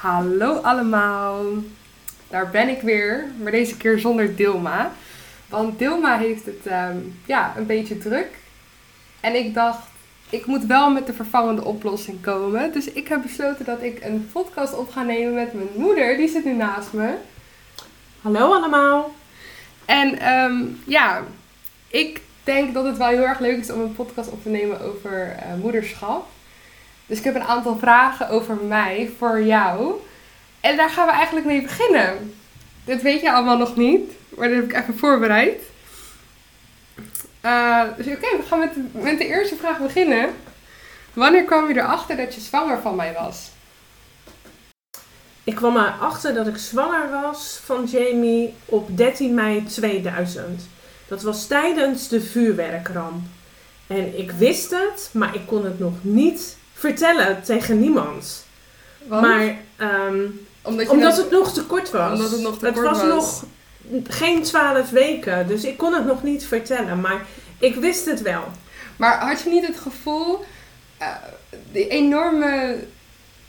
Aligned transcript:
Hallo 0.00 0.54
allemaal. 0.54 1.44
Daar 2.28 2.50
ben 2.50 2.68
ik 2.68 2.80
weer, 2.80 3.24
maar 3.42 3.52
deze 3.52 3.76
keer 3.76 3.98
zonder 3.98 4.36
Dilma. 4.36 4.92
Want 5.48 5.78
Dilma 5.78 6.18
heeft 6.18 6.46
het 6.46 6.66
ehm, 6.66 6.96
ja, 7.26 7.54
een 7.56 7.66
beetje 7.66 7.98
druk. 7.98 8.28
En 9.20 9.34
ik 9.34 9.54
dacht, 9.54 9.88
ik 10.30 10.46
moet 10.46 10.64
wel 10.64 10.90
met 10.90 11.06
de 11.06 11.12
vervangende 11.12 11.64
oplossing 11.64 12.22
komen. 12.22 12.72
Dus 12.72 12.92
ik 12.92 13.08
heb 13.08 13.22
besloten 13.22 13.64
dat 13.64 13.82
ik 13.82 14.04
een 14.04 14.28
podcast 14.32 14.76
op 14.76 14.90
ga 14.90 15.02
nemen 15.02 15.34
met 15.34 15.52
mijn 15.52 15.68
moeder. 15.74 16.16
Die 16.16 16.28
zit 16.28 16.44
nu 16.44 16.52
naast 16.52 16.92
me. 16.92 17.14
Hallo 18.22 18.52
allemaal. 18.52 19.14
En 19.84 20.18
ehm, 20.18 20.64
ja, 20.84 21.22
ik 21.88 22.20
denk 22.44 22.74
dat 22.74 22.84
het 22.84 22.96
wel 22.96 23.08
heel 23.08 23.26
erg 23.26 23.38
leuk 23.38 23.58
is 23.58 23.70
om 23.70 23.80
een 23.80 23.94
podcast 23.94 24.30
op 24.30 24.42
te 24.42 24.48
nemen 24.48 24.80
over 24.80 25.30
eh, 25.30 25.54
moederschap. 25.62 26.34
Dus 27.06 27.18
ik 27.18 27.24
heb 27.24 27.34
een 27.34 27.42
aantal 27.42 27.78
vragen 27.78 28.28
over 28.28 28.56
mij 28.56 29.10
voor 29.18 29.42
jou. 29.42 29.94
En 30.60 30.76
daar 30.76 30.90
gaan 30.90 31.06
we 31.06 31.12
eigenlijk 31.12 31.46
mee 31.46 31.62
beginnen. 31.62 32.34
Dit 32.84 33.02
weet 33.02 33.20
je 33.20 33.32
allemaal 33.32 33.56
nog 33.56 33.76
niet, 33.76 34.12
maar 34.36 34.48
dat 34.48 34.56
heb 34.56 34.70
ik 34.70 34.76
even 34.76 34.98
voorbereid. 34.98 35.62
Uh, 37.42 37.82
dus 37.96 38.06
oké, 38.06 38.36
we 38.36 38.42
gaan 38.46 38.58
met 38.58 38.74
de, 38.74 38.84
met 38.92 39.18
de 39.18 39.26
eerste 39.26 39.56
vraag 39.56 39.78
beginnen. 39.78 40.34
Wanneer 41.12 41.44
kwam 41.44 41.68
je 41.68 41.74
erachter 41.74 42.16
dat 42.16 42.34
je 42.34 42.40
zwanger 42.40 42.80
van 42.80 42.96
mij 42.96 43.12
was? 43.12 43.50
Ik 45.44 45.54
kwam 45.54 45.76
erachter 45.76 46.34
dat 46.34 46.46
ik 46.46 46.56
zwanger 46.56 47.10
was 47.10 47.60
van 47.64 47.84
Jamie 47.84 48.54
op 48.64 48.96
13 48.96 49.34
mei 49.34 49.64
2000. 49.64 50.68
Dat 51.08 51.22
was 51.22 51.46
tijdens 51.46 52.08
de 52.08 52.20
vuurwerkramp. 52.20 53.24
En 53.86 54.18
ik 54.18 54.30
wist 54.30 54.70
het, 54.70 55.10
maar 55.12 55.34
ik 55.34 55.46
kon 55.46 55.64
het 55.64 55.78
nog 55.78 55.94
niet 56.00 56.55
vertellen 56.76 57.42
tegen 57.42 57.80
niemand. 57.80 58.46
Want? 59.06 59.22
Maar 59.22 59.56
ehm, 59.76 60.20
omdat, 60.62 60.88
omdat 60.88 61.16
het 61.16 61.30
nog 61.30 61.52
te 61.52 61.64
kort 61.64 61.90
was. 61.90 62.12
Omdat 62.12 62.30
het 62.30 62.40
nog 62.40 62.58
te 62.58 62.66
het 62.66 62.74
kort 62.74 62.86
was 62.86 62.98
was. 62.98 63.08
nog 63.08 63.44
geen 64.08 64.42
12 64.42 64.90
weken, 64.90 65.46
dus 65.46 65.64
ik 65.64 65.76
kon 65.76 65.94
het 65.94 66.06
nog 66.06 66.22
niet 66.22 66.44
vertellen. 66.44 67.00
Maar 67.00 67.26
ik 67.58 67.74
wist 67.74 68.06
het 68.06 68.22
wel. 68.22 68.44
Maar 68.96 69.18
had 69.18 69.40
je 69.42 69.50
niet 69.50 69.66
het 69.66 69.76
gevoel, 69.76 70.44
eh 70.98 71.08
die 71.72 71.88
enorme 71.88 72.78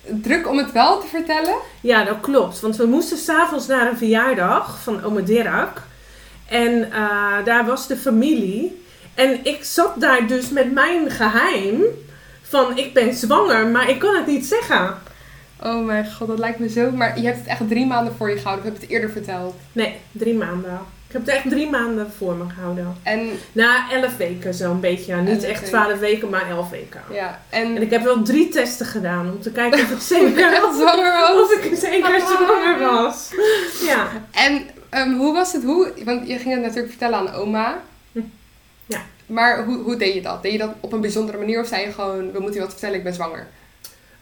druk 0.04 0.48
om 0.48 0.58
het 0.58 0.72
wel 0.72 1.02
te 1.02 1.08
vertellen? 1.08 1.56
Ja, 1.82 2.04
dat 2.04 2.20
klopt. 2.20 2.60
Want 2.60 2.76
we 2.76 2.86
moesten 2.86 3.18
s'avonds 3.18 3.68
naar 3.68 3.88
een 3.88 3.98
verjaardag 3.98 4.80
van 4.84 5.04
ome 5.04 5.24
Dirk. 5.24 5.82
En 6.50 6.92
eh, 6.92 7.46
daar 7.46 7.66
was 7.66 7.88
de 7.88 7.98
familie. 7.98 8.82
En 9.14 9.46
ik 9.46 9.64
zat 9.64 9.94
daar 10.00 10.28
dus 10.28 10.50
met 10.50 10.72
mijn 10.72 11.12
geheim 11.12 11.84
van 12.50 12.78
ik 12.78 12.94
ben 12.94 13.14
zwanger, 13.14 13.68
maar 13.68 13.90
ik 13.90 14.00
kon 14.00 14.16
het 14.16 14.28
niet 14.28 14.46
zeggen. 14.46 14.98
Oh 15.64 15.86
mijn 15.86 16.12
god, 16.12 16.28
dat 16.28 16.40
lijkt 16.40 16.60
me 16.60 16.70
zo. 16.70 16.92
Maar 16.92 17.20
je 17.20 17.26
hebt 17.26 17.38
het 17.38 17.48
echt 17.48 17.68
drie 17.68 17.86
maanden 17.86 18.14
voor 18.18 18.30
je 18.30 18.38
gehouden. 18.38 18.66
Of 18.66 18.72
heb 18.72 18.82
het 18.82 18.90
eerder 18.90 19.10
verteld? 19.10 19.56
Nee, 19.72 19.96
drie 20.12 20.34
maanden. 20.34 20.80
Ik 21.08 21.14
heb 21.14 21.26
het 21.26 21.36
echt 21.36 21.50
drie 21.50 21.70
maanden 21.70 22.12
voor 22.18 22.36
me 22.36 22.44
gehouden. 22.54 22.96
En 23.04 23.30
Na 23.52 23.92
elf 23.92 24.18
weken 24.18 24.54
zo'n 24.54 24.80
beetje. 24.80 25.16
Niet 25.16 25.44
echt 25.44 25.66
twaalf 25.66 26.00
weken, 26.00 26.30
maar 26.30 26.50
elf 26.50 26.70
weken. 26.70 27.02
ja, 27.12 27.42
en, 27.50 27.76
En 27.76 27.82
ik 27.82 27.90
heb 27.90 28.04
wel 28.04 28.22
drie 28.22 28.50
testen 28.50 28.86
gedaan 28.86 29.32
om 29.32 29.42
te 29.42 29.52
kijken 29.52 29.80
of 29.80 29.92
ik 29.92 30.00
zeker, 30.18 30.60
zwanger 30.74 31.20
was. 31.20 31.42
of 31.42 31.52
ik 31.64 31.76
zeker 31.78 32.20
zwanger 32.38 32.80
was. 32.80 33.30
Ja. 33.86 34.08
En 34.32 34.62
ehm, 34.90 35.12
hoe 35.14 35.34
was 35.34 35.54
het? 35.54 35.64
Hoe, 35.64 35.92
want 36.06 36.28
je 36.28 36.38
ging 36.38 36.54
het 36.54 36.62
natuurlijk 36.64 36.90
vertellen 36.90 37.18
aan 37.20 37.34
oma. 37.34 37.78
Maar 39.28 39.64
hoe, 39.64 39.78
hoe 39.78 39.96
deed 39.96 40.14
je 40.14 40.22
dat? 40.22 40.42
Deed 40.44 40.52
je 40.52 40.58
dat 40.58 40.74
op 40.80 40.92
een 40.94 41.02
bijzondere 41.02 41.38
manier 41.38 41.60
of 41.62 41.68
zei 41.68 41.86
je 41.86 41.92
gewoon, 41.92 42.32
we 42.32 42.40
moeten 42.40 42.54
je 42.54 42.60
wat 42.62 42.72
vertellen, 42.72 42.96
ik 42.98 43.04
ben 43.04 43.14
zwanger? 43.14 43.48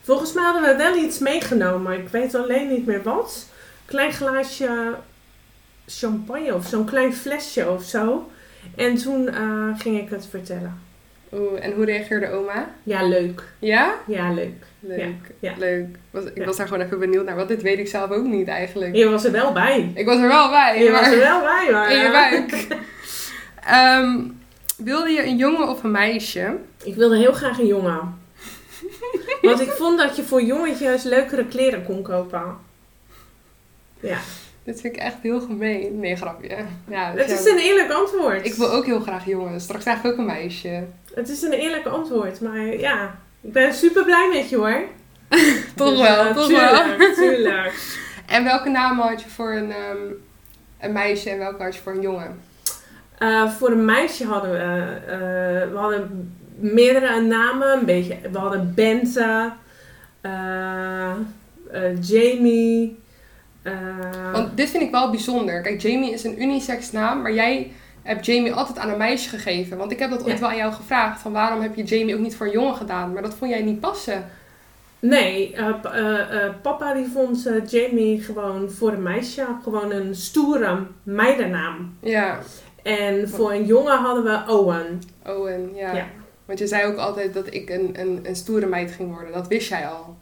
Volgens 0.03 0.33
mij 0.33 0.43
hadden 0.43 0.61
we 0.61 0.75
wel 0.83 0.95
iets 1.03 1.19
meegenomen. 1.19 1.99
Ik 1.99 2.09
weet 2.09 2.35
alleen 2.35 2.69
niet 2.69 2.85
meer 2.85 3.03
wat. 3.03 3.45
Klein 3.85 4.11
glaasje 4.13 4.95
champagne 5.87 6.53
of 6.55 6.65
zo'n 6.67 6.85
klein 6.85 7.13
flesje 7.13 7.69
of 7.69 7.83
zo. 7.83 8.29
En 8.75 8.95
toen 8.97 9.29
eh, 9.29 9.79
ging 9.79 9.99
ik 9.99 10.09
het 10.09 10.27
vertellen. 10.29 10.79
Oeh, 11.33 11.65
en 11.65 11.71
hoe 11.73 11.85
reageerde 11.85 12.31
oma? 12.31 12.69
Ja, 12.83 13.07
leuk. 13.07 13.43
Ja? 13.59 13.93
Ja, 14.07 14.31
leuk. 14.33 14.63
Leuk, 14.79 15.15
Ja, 15.39 15.53
leuk. 15.57 15.85
Was, 16.11 16.23
ik 16.23 16.37
Ja. 16.37 16.45
was 16.45 16.57
daar 16.57 16.67
gewoon 16.67 16.85
even 16.85 16.99
benieuwd 16.99 17.25
naar, 17.25 17.35
want 17.35 17.47
dit 17.47 17.61
weet 17.61 17.79
ik 17.79 17.87
zelf 17.87 18.09
ook 18.11 18.25
niet 18.25 18.47
eigenlijk. 18.47 18.95
Je 18.95 19.09
was 19.09 19.25
er 19.25 19.31
wel 19.31 19.51
bij. 19.51 19.91
Ik 19.95 20.05
was 20.05 20.17
er 20.17 20.27
wel 20.27 20.49
bij, 20.49 20.83
Je 20.83 20.89
maar 20.91 21.01
was 21.01 21.11
er 21.11 21.19
wel 21.19 21.41
bij, 21.41 21.71
maar... 21.71 21.91
in 21.93 21.99
je 21.99 22.11
buik. 22.11 22.67
Ehm, 23.67 24.19
wilde 24.77 25.09
je 25.09 25.23
een 25.25 25.37
jongen 25.37 25.67
of 25.67 25.83
een 25.83 25.91
meisje? 25.91 26.57
Ik 26.83 26.95
wilde 26.95 27.17
heel 27.17 27.33
graag 27.33 27.59
een 27.59 27.67
jongen. 27.67 28.23
Want 29.41 29.61
ik 29.61 29.69
vond 29.71 29.97
dat 29.97 30.15
je 30.15 30.23
voor 30.23 30.41
jongetjes 30.43 31.03
leukere 31.03 31.45
kleren 31.45 31.83
kon 31.85 32.01
kopen. 32.01 32.57
Ja, 33.99 34.17
Dit 34.63 34.81
vind 34.81 34.95
ik 34.95 35.01
echt 35.01 35.15
heel 35.21 35.39
gemeen. 35.39 35.99
Nee, 35.99 36.15
grapje. 36.15 36.57
Ja, 36.87 37.13
het 37.15 37.31
is 37.31 37.45
een 37.45 37.57
eerlijk 37.57 37.91
antwoord. 37.91 38.45
Ik 38.45 38.53
wil 38.53 38.71
ook 38.71 38.85
heel 38.85 38.99
graag 38.99 39.25
jongens. 39.25 39.63
Straks 39.63 39.83
krijg 39.83 39.99
ik 39.99 40.11
ook 40.11 40.17
een 40.17 40.25
meisje. 40.25 40.83
Het 41.13 41.29
is 41.29 41.41
een 41.41 41.51
eerlijk 41.53 41.85
antwoord, 41.85 42.41
maar 42.41 42.65
ja. 42.77 43.19
Ik 43.41 43.51
ben 43.51 43.73
super 43.73 44.03
blij 44.03 44.29
met 44.33 44.49
je 44.49 44.55
hoor. 44.55 44.83
Toch 45.75 45.89
Dus, 45.89 45.99
wel, 46.01 46.25
eh, 46.25 46.35
toch 46.35 46.47
tuurlijk, 46.47 46.97
wel. 46.97 47.13
Tuurlijk. 47.13 47.73
En 48.25 48.43
welke 48.43 48.69
namen 48.69 49.07
had 49.07 49.21
je 49.21 49.29
voor 49.29 49.53
een, 49.53 49.71
ehm, 49.71 49.97
een 50.79 50.91
meisje 50.91 51.29
en 51.29 51.37
welke 51.37 51.63
had 51.63 51.75
je 51.75 51.81
voor 51.81 51.91
een 51.91 52.01
jongen? 52.01 52.41
Eh, 53.17 53.49
voor 53.49 53.69
een 53.71 53.85
meisje 53.85 54.25
hadden 54.25 54.51
we, 54.51 54.57
eh, 55.07 55.71
we 55.71 55.77
hadden 55.77 56.33
meerdere 56.55 57.21
namen. 57.21 57.79
Een 57.79 57.85
beetje, 57.85 58.17
we 58.31 58.37
hadden 58.37 58.71
eh, 60.21 61.11
eh, 61.71 62.01
Jamie. 62.01 62.99
eh, 63.61 63.73
Want 64.31 64.57
dit 64.57 64.69
vind 64.69 64.83
ik 64.83 64.91
wel 64.91 65.09
bijzonder. 65.09 65.61
Kijk, 65.61 65.81
Jamie 65.81 66.11
is 66.13 66.23
een 66.23 66.41
unisex 66.41 66.91
naam, 66.91 67.21
maar 67.21 67.33
jij 67.33 67.71
hebt 68.01 68.25
Jamie 68.25 68.53
altijd 68.53 68.77
aan 68.77 68.89
een 68.89 68.97
meisje 68.97 69.29
gegeven. 69.29 69.77
Want 69.77 69.91
ik 69.91 69.99
heb 69.99 70.09
dat 70.09 70.23
ooit 70.23 70.33
Ja. 70.33 70.39
wel 70.39 70.49
aan 70.49 70.55
jou 70.57 70.73
gevraagd. 70.73 71.21
Van 71.21 71.31
waarom 71.31 71.61
heb 71.61 71.75
je 71.75 71.83
Jamie 71.83 72.15
ook 72.15 72.21
niet 72.21 72.35
voor 72.35 72.45
een 72.45 72.51
jongen 72.51 72.75
gedaan? 72.75 73.13
Maar 73.13 73.21
dat 73.21 73.33
vond 73.35 73.51
jij 73.51 73.61
niet 73.61 73.79
passen. 73.79 74.25
nee, 74.99 75.53
eh, 75.53 75.81
pa- 75.81 75.91
eh, 75.91 76.43
eh, 76.45 76.53
papa 76.61 76.93
die 76.93 77.07
vond 77.13 77.45
eh, 77.45 77.65
Jamie 77.67 78.21
gewoon 78.21 78.69
voor 78.71 78.91
een 78.91 79.03
meisje 79.03 79.45
gewoon 79.63 79.91
een 79.91 80.15
stoere 80.15 80.77
meidennaam. 81.03 81.97
Ja, 81.99 82.39
En 82.85 83.29
voor 83.29 83.51
een 83.51 83.65
jongen 83.65 83.97
hadden 83.97 84.23
we 84.23 84.51
Owen. 84.51 85.01
Owen, 85.25 85.75
ja. 85.75 85.95
Ja. 85.95 86.05
Want 86.45 86.59
je 86.59 86.67
zei 86.67 86.85
ook 86.85 86.97
altijd 86.97 87.33
dat 87.33 87.53
ik 87.53 87.69
een, 87.69 87.89
een, 87.99 88.19
een 88.23 88.35
stoere 88.35 88.65
meid 88.65 88.91
ging 88.91 89.13
worden. 89.13 89.33
Dat 89.33 89.47
wist 89.47 89.69
jij 89.69 89.87
al. 89.87 90.15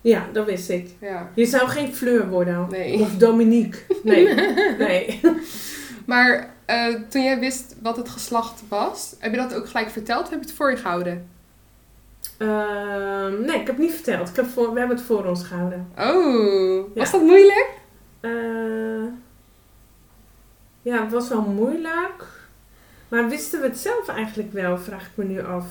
Ja, 0.00 0.26
dat 0.32 0.46
wist 0.46 0.70
ik. 0.70 0.88
Ja, 1.00 1.30
Je 1.34 1.46
zou 1.46 1.68
geen 1.68 1.94
Fleur 1.94 2.28
worden. 2.28 2.66
nee. 2.70 3.00
Of 3.00 3.16
Dominique. 3.16 3.78
Nee, 4.02 4.34
nee. 4.78 5.20
Maar 6.06 6.54
eh, 6.64 6.94
toen 7.08 7.22
jij 7.22 7.38
wist 7.38 7.74
wat 7.82 7.96
het 7.96 8.08
geslacht 8.08 8.62
was, 8.68 9.14
heb 9.18 9.30
je 9.30 9.36
dat 9.38 9.54
ook 9.54 9.66
gelijk 9.68 9.90
verteld? 9.90 10.24
Of 10.24 10.30
heb 10.30 10.40
je 10.40 10.46
het 10.46 10.54
voor 10.56 10.70
je 10.70 10.76
gehouden? 10.76 11.28
Ehm, 12.38 13.40
nee, 13.40 13.60
ik 13.60 13.66
heb 13.66 13.76
het 13.76 13.78
niet 13.78 13.92
verteld. 13.94 14.28
Ik 14.28 14.36
heb 14.36 14.46
voor, 14.46 14.72
we 14.72 14.78
hebben 14.78 14.96
het 14.96 15.06
voor 15.06 15.24
ons 15.24 15.42
gehouden. 15.44 15.88
Oh, 15.98 16.84
was 16.94 17.10
dat 17.10 17.22
moeilijk? 17.22 17.70
Eh, 18.20 18.30
ja, 20.82 21.02
het 21.02 21.12
was 21.12 21.28
wel 21.28 21.42
moeilijk. 21.42 22.24
Maar 23.08 23.28
wisten 23.28 23.60
we 23.60 23.66
het 23.66 23.78
zelf 23.78 24.08
eigenlijk 24.08 24.52
wel, 24.52 24.78
vraag 24.78 25.02
ik 25.06 25.10
me 25.14 25.24
nu 25.24 25.42
af. 25.42 25.64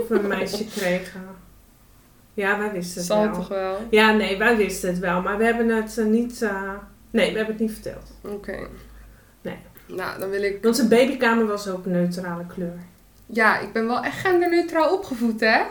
Of 0.00 0.08
we 0.08 0.18
een 0.18 0.26
meisje 0.26 0.64
kregen. 0.76 1.26
Ja, 2.34 2.58
wij 2.58 2.72
wisten 2.72 2.96
het 2.98 3.06
Zal 3.06 3.22
wel. 3.24 3.32
toch 3.34 3.48
wel? 3.48 3.78
Ja, 3.90 4.12
nee, 4.12 4.38
wij 4.38 4.56
wisten 4.56 4.88
het 4.90 4.98
wel. 4.98 5.22
Maar 5.22 5.38
we 5.38 5.44
hebben 5.44 5.68
het 5.68 5.98
eh, 5.98 6.04
niet... 6.04 6.42
eh, 6.42 6.72
nee, 7.10 7.30
we 7.30 7.36
hebben 7.36 7.54
het 7.56 7.64
niet 7.64 7.72
verteld. 7.72 8.10
Oké. 8.20 8.58
Nee. 9.42 9.58
Nou, 9.86 10.18
dan 10.18 10.30
wil 10.30 10.42
ik... 10.42 10.62
Want 10.62 10.76
zijn 10.76 10.88
babykamer 10.88 11.46
was 11.46 11.68
ook 11.68 11.84
een 11.84 11.92
neutrale 11.92 12.46
kleur. 12.46 12.78
Ja, 13.26 13.58
ik 13.58 13.72
ben 13.72 13.86
wel 13.86 14.02
echt 14.04 14.18
genderneutraal 14.18 14.94
opgevoed, 14.94 15.40
hè? 15.40 15.62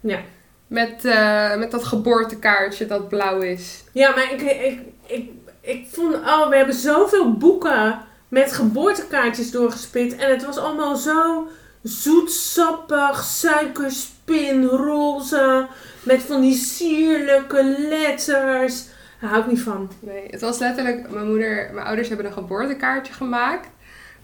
Ja. 0.00 0.20
Met, 0.66 1.04
eh, 1.04 1.56
met 1.56 1.70
dat 1.70 1.84
geboortekaartje 1.84 2.86
dat 2.86 3.08
blauw 3.08 3.40
is. 3.40 3.84
Ja, 3.92 4.10
maar 4.10 4.32
ik, 4.32 4.40
ik, 4.40 4.80
ik, 5.06 5.30
ik 5.64 5.86
vond... 5.92 6.14
Oh, 6.14 6.48
we 6.48 6.56
hebben 6.56 6.74
zoveel 6.74 7.32
boeken 7.32 7.98
met 8.28 8.52
geboortekaartjes 8.52 9.50
doorgespit. 9.50 10.16
En 10.16 10.30
het 10.30 10.44
was 10.44 10.58
allemaal 10.58 10.96
zo 10.96 11.48
zoetsappig, 11.82 13.24
suikerspin, 13.24 14.64
roze. 14.64 15.66
Met 16.02 16.22
van 16.22 16.40
die 16.40 16.54
sierlijke 16.54 17.76
letters. 17.88 18.84
Daar 19.20 19.30
hou 19.30 19.42
ik 19.42 19.50
niet 19.50 19.60
van. 19.60 19.90
Nee, 20.00 20.26
het 20.30 20.40
was 20.40 20.58
letterlijk... 20.58 21.10
Mijn 21.10 21.28
moeder... 21.28 21.70
Mijn 21.72 21.86
ouders 21.86 22.08
hebben 22.08 22.26
een 22.26 22.32
geboortekaartje 22.32 23.12
gemaakt. 23.12 23.68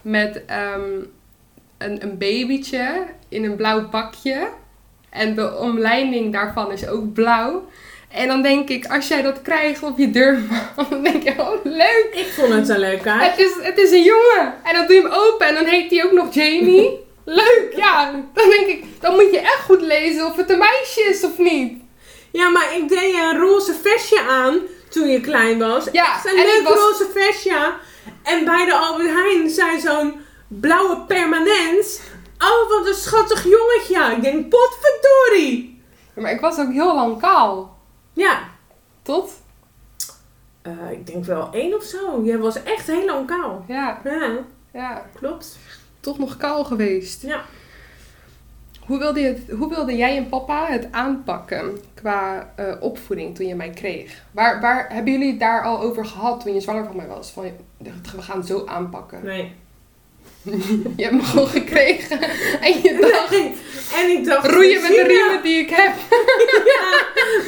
Met 0.01 0.45
ehm, 0.45 0.99
een, 1.77 2.03
een 2.03 2.17
babytje 2.17 3.05
in 3.29 3.43
een 3.43 3.55
blauw 3.55 3.89
pakje. 3.89 4.49
En 5.09 5.35
de 5.35 5.57
omleiding 5.57 6.33
daarvan 6.33 6.71
is 6.71 6.87
ook 6.87 7.13
blauw. 7.13 7.67
En 8.13 8.27
dan 8.27 8.41
denk 8.41 8.69
ik, 8.69 8.85
als 8.85 9.07
jij 9.07 9.21
dat 9.21 9.41
krijgt 9.41 9.83
op 9.83 9.97
je 9.97 10.09
deur, 10.11 10.41
dan 10.89 11.03
denk 11.03 11.23
je, 11.23 11.33
oh 11.37 11.53
leuk. 11.63 12.07
Ik 12.11 12.31
vond 12.35 12.53
het 12.53 12.69
een 12.69 12.79
leuk 12.79 13.01
kaart. 13.01 13.29
Het 13.31 13.39
is, 13.39 13.51
het 13.61 13.77
is 13.77 13.91
een 13.91 14.03
jongen. 14.03 14.53
En 14.63 14.73
dan 14.75 14.87
doe 14.87 14.95
je 14.95 15.01
hem 15.01 15.11
open 15.11 15.47
en 15.47 15.53
dan 15.53 15.65
heet 15.65 15.91
hij 15.91 16.05
ook 16.05 16.11
nog 16.11 16.33
Jamie. 16.33 16.99
Leuk, 17.25 17.73
ja. 17.75 18.11
Dan 18.33 18.49
denk 18.49 18.65
ik, 18.67 18.83
dan 18.99 19.13
moet 19.13 19.31
je 19.31 19.39
echt 19.39 19.61
goed 19.65 19.81
lezen 19.81 20.25
of 20.25 20.35
het 20.35 20.49
een 20.49 20.57
meisje 20.57 21.01
is 21.09 21.23
of 21.23 21.37
niet. 21.37 21.81
Ja, 22.31 22.49
maar 22.49 22.75
ik 22.77 22.89
deed 22.89 23.13
een 23.15 23.37
roze 23.39 23.73
vestje 23.81 24.21
aan 24.29 24.59
toen 24.89 25.07
je 25.07 25.21
klein 25.21 25.59
was. 25.59 25.85
Ja, 25.91 26.03
Echt 26.15 26.25
een 26.25 26.37
en 26.37 26.45
leuk 26.45 26.61
was- 26.63 26.73
roze 26.79 27.07
vestje. 27.13 27.73
En 28.23 28.45
bij 28.45 28.65
de 28.65 28.73
Albert 28.73 29.09
Heijn 29.09 29.49
zei 29.49 29.79
zo'n 29.79 30.13
blauwe 30.47 30.97
permanent. 31.07 32.01
Oh, 32.39 32.69
wat 32.77 32.87
een 32.87 32.93
schattig 32.93 33.43
jongetje. 33.43 34.15
Ik 34.15 34.21
denk, 34.23 34.49
potverdorie. 34.49 35.81
Ja, 36.15 36.21
maar 36.21 36.31
ik 36.31 36.39
was 36.39 36.59
ook 36.59 36.71
heel 36.71 36.95
lang 36.95 37.19
kaal. 37.21 37.70
Ja, 38.13 38.39
Tot? 39.01 39.31
eh, 40.61 40.91
ik 40.91 41.07
denk 41.07 41.25
wel 41.25 41.49
één 41.53 41.75
of 41.75 41.83
zo. 41.83 42.21
Jij 42.23 42.37
was 42.37 42.63
echt 42.63 42.87
heel 42.87 43.05
lang 43.05 43.27
kaal. 43.27 43.63
Ja, 43.67 44.01
Ja, 44.03 44.37
ja. 44.73 45.05
klopt. 45.15 45.57
Toch 45.99 46.17
nog 46.19 46.37
kaal 46.37 46.63
geweest. 46.63 47.21
Ja. 47.21 47.41
Hoe 48.85 48.99
wilde, 48.99 49.19
je 49.19 49.27
het, 49.27 49.49
hoe 49.57 49.69
wilde 49.69 49.95
jij 49.95 50.17
en 50.17 50.29
papa 50.29 50.65
het 50.65 50.91
aanpakken 50.91 51.77
qua 51.93 52.51
eh, 52.55 52.75
opvoeding 52.79 53.35
toen 53.35 53.47
je 53.47 53.55
mij 53.55 53.69
kreeg? 53.69 54.23
Waar, 54.31 54.61
waar 54.61 54.93
hebben 54.93 55.11
jullie 55.13 55.29
het 55.29 55.39
daar 55.39 55.63
al 55.63 55.79
over 55.81 56.05
gehad 56.05 56.41
toen 56.41 56.53
je 56.53 56.59
zwanger 56.61 56.85
van 56.85 56.95
mij 56.95 57.07
was? 57.07 57.31
Van, 57.31 57.43
we 57.77 58.21
gaan 58.21 58.37
het 58.37 58.47
zo 58.47 58.65
aanpakken. 58.65 59.23
Nee. 59.23 59.55
Je 60.97 61.03
hebt 61.03 61.15
me 61.15 61.23
gewoon 61.23 61.47
gekregen. 61.47 62.21
En 62.61 62.81
je 62.83 62.97
dacht, 63.11 63.33
En 63.95 64.09
ik 64.09 64.25
dacht... 64.25 64.47
roeien 64.51 64.81
met 64.81 64.91
de 64.91 65.03
riemen 65.07 65.43
die 65.43 65.57
ik 65.59 65.69
heb. 65.69 65.93
Ja, 66.65 66.99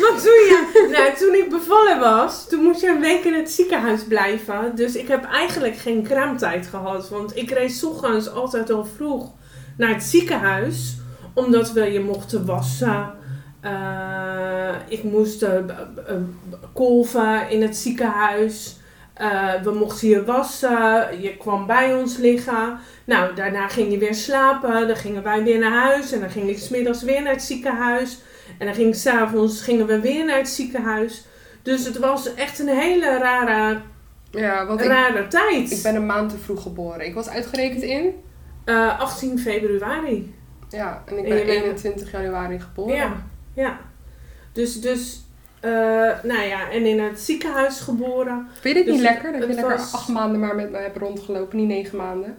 wat 0.01 0.24
doe 0.24 0.31
je? 0.34 0.88
Nou, 0.92 1.13
toen 1.18 1.34
ik 1.36 1.50
bevallen 1.50 2.00
was, 2.00 2.48
toen 2.50 2.63
moest 2.63 2.81
je 2.81 2.88
een 2.88 3.00
week 3.00 3.24
in 3.24 3.34
het 3.34 3.51
ziekenhuis 3.51 4.04
blijven. 4.04 4.72
Dus 4.75 4.95
ik 4.95 5.07
heb 5.07 5.24
eigenlijk 5.25 5.78
geen 5.78 6.04
kraamtijd 6.04 6.68
gehad. 6.68 7.10
Want 7.10 7.36
ik 7.38 7.51
reed 7.51 7.84
ochtends 7.84 8.30
altijd 8.30 8.72
al 8.72 8.86
vroeg 8.96 9.31
naar 9.78 9.89
het 9.89 10.04
ziekenhuis. 10.04 10.96
Omdat 11.34 11.72
we 11.72 11.92
je 11.92 12.00
mochten 12.00 12.46
wassen. 12.46 13.12
Eh, 13.62 14.69
ik 14.88 15.04
moest 15.04 15.39
b- 15.66 15.72
kolven 16.74 17.50
in 17.50 17.62
het 17.62 17.78
ziekenhuis. 17.78 18.75
Eh, 19.13 19.54
we 19.63 19.71
mochten 19.71 20.07
je 20.07 20.25
wassen. 20.25 21.21
Je 21.21 21.38
kwam 21.38 21.65
bij 21.68 21.94
ons 21.95 22.18
liggen. 22.18 22.77
Nou, 23.06 23.36
daarna 23.36 23.68
ging 23.68 23.92
je 23.92 23.98
weer 23.98 24.15
slapen. 24.15 24.88
Dan 24.88 24.95
gingen 24.95 25.24
wij 25.24 25.44
weer 25.44 25.60
naar 25.60 25.71
huis. 25.83 26.12
En 26.12 26.19
dan 26.19 26.30
ging 26.30 26.50
ik 26.50 26.57
smiddags 26.57 27.04
weer 27.04 27.21
naar 27.21 27.33
het 27.33 27.44
ziekenhuis. 27.44 28.18
En 28.57 28.65
dan 28.65 28.75
ging 28.75 28.95
s'avonds 28.95 29.62
gingen 29.62 29.86
we 29.86 30.00
weer 30.00 30.25
naar 30.25 30.38
het 30.38 30.50
ziekenhuis. 30.50 31.25
Dus 31.62 31.86
het 31.86 31.98
was 31.98 32.33
echt 32.33 32.60
een 32.60 32.68
hele 32.68 33.18
rare, 33.18 33.81
Ja, 34.31 34.65
want 34.65 34.80
ik, 34.81 34.88
rare 34.88 35.27
tijd. 35.27 35.71
ik 35.71 35.83
ben 35.83 35.95
een 35.95 36.06
maand 36.06 36.30
te 36.30 36.38
vroeg 36.38 36.62
geboren. 36.62 37.06
Ik 37.06 37.13
was 37.13 37.30
uitgerekend 37.30 37.81
in. 37.81 38.10
Eh, 38.65 39.00
18 39.00 39.39
februari. 39.39 40.36
Ja, 40.69 41.04
en 41.06 41.18
ik 41.18 41.24
En 41.24 41.30
ben 41.30 41.38
je 41.38 41.45
bent- 41.45 41.63
21 41.63 42.12
januari 42.12 42.60
geboren. 42.60 42.95
Ja, 42.95 43.24
ja. 43.54 43.80
Dus, 44.51 44.81
dus 44.81 45.25
eh, 45.63 45.69
nou 46.24 46.42
ja, 46.42 46.69
en 46.71 46.86
in 46.86 47.00
het 47.00 47.19
ziekenhuis 47.19 47.80
geboren. 47.80 48.48
Vind 48.60 48.63
je 48.63 48.74
dit 48.74 48.86
Dus 48.86 48.94
niet 48.94 49.04
lekker? 49.04 49.31
Dat 49.31 49.42
je 49.42 49.48
het 49.48 49.56
lekker 49.56 49.77
was- 49.77 49.94
acht 49.94 50.07
maanden 50.07 50.39
maar 50.39 50.56
met 50.56 50.71
me 50.71 50.77
hebt 50.77 50.98
rondgelopen, 50.98 51.57
niet 51.57 51.68
negen 51.68 51.98
maanden? 51.98 52.38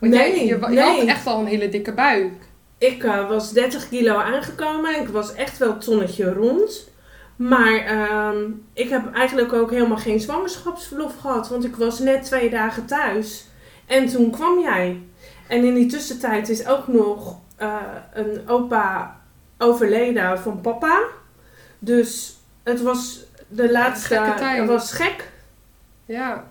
Nee, 0.00 0.46
jij, 0.46 0.46
je, 0.72 0.80
had 0.80 0.98
echt 1.06 1.26
al 1.26 1.40
een 1.40 1.46
hele 1.46 1.68
dikke 1.68 1.92
buik. 1.92 2.32
Ik 2.78 3.04
eh, 3.04 3.28
was 3.28 3.52
30 3.52 3.88
kilo 3.88 4.14
aangekomen. 4.16 5.00
Ik 5.00 5.08
was 5.08 5.34
echt 5.34 5.58
wel 5.58 5.78
tonnetje 5.78 6.32
rond. 6.32 6.88
Maar 7.36 7.76
ehm, 7.76 8.44
ik 8.72 8.88
heb 8.88 9.12
eigenlijk 9.14 9.52
ook 9.52 9.70
helemaal 9.70 9.96
geen 9.96 10.20
zwangerschapsverlof 10.20 11.16
gehad. 11.20 11.48
Want 11.48 11.64
ik 11.64 11.76
was 11.76 11.98
net 11.98 12.24
twee 12.24 12.50
dagen 12.50 12.86
thuis. 12.86 13.46
En 13.86 14.06
toen 14.08 14.30
kwam 14.30 14.60
jij. 14.60 15.00
En 15.48 15.64
in 15.64 15.74
die 15.74 15.86
tussentijd 15.86 16.48
is 16.48 16.66
ook 16.66 16.88
nog 16.88 17.38
eh, 17.56 17.76
een 18.14 18.40
opa 18.48 19.20
overleden 19.58 20.38
van 20.38 20.60
papa. 20.60 20.98
Dus 21.86 22.36
het 22.62 22.82
was 22.82 23.20
de 23.48 23.70
laatste... 23.70 24.08
Tijd. 24.08 24.58
Het 24.58 24.66
was 24.68 24.92
gek. 24.92 25.30
Ja. 26.06 26.48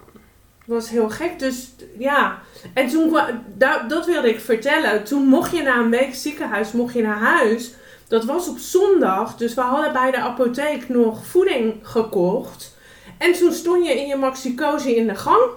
Het 0.58 0.68
was 0.76 0.90
heel 0.90 1.10
gek, 1.10 1.40
dus 1.40 1.72
ja. 1.98 2.40
En 2.74 2.88
toen, 2.88 3.10
kwa- 3.10 3.42
da- 3.56 3.84
dat 3.88 4.06
wilde 4.06 4.30
ik 4.30 4.40
vertellen. 4.40 5.04
Toen 5.04 5.28
mocht 5.28 5.52
je 5.56 5.62
na 5.62 5.78
een 5.78 5.90
week 5.90 6.16
ziekenhuis, 6.16 6.72
mocht 6.72 6.94
je 6.94 7.02
naar 7.02 7.18
huis. 7.20 7.74
Dat 8.08 8.26
was 8.26 8.48
op 8.48 8.58
zondag, 8.58 9.36
dus 9.38 9.54
we 9.54 9.62
hadden 9.62 9.94
bij 9.94 10.12
de 10.12 10.18
apotheek 10.18 10.90
nog 10.90 11.26
voeding 11.26 11.74
gekocht. 11.82 12.76
En 13.18 13.34
toen 13.34 13.52
stond 13.54 13.86
je 13.86 14.00
in 14.02 14.08
je 14.08 14.16
maxicosi 14.16 14.96
in 14.96 15.08
de 15.08 15.16
gang. 15.16 15.50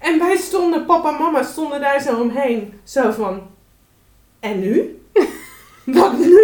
En 0.00 0.18
wij 0.18 0.36
stonden, 0.36 0.84
papa 0.84 1.08
en 1.08 1.18
mama 1.22 1.42
stonden 1.42 1.80
daar 1.80 2.00
zo 2.02 2.20
omheen. 2.20 2.80
Zo 2.84 3.10
van, 3.10 3.42
en 4.40 4.60
nu? 4.60 5.02
Wat 5.98 6.18
nu? 6.18 6.40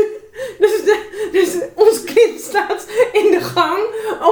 Dus, 0.59 0.85
de- 0.85 1.29
dus 1.33 1.57
ons 1.75 2.05
kind 2.05 2.24
staat 2.51 2.87
in 3.13 3.31
de 3.31 3.41
gang, 3.41 3.79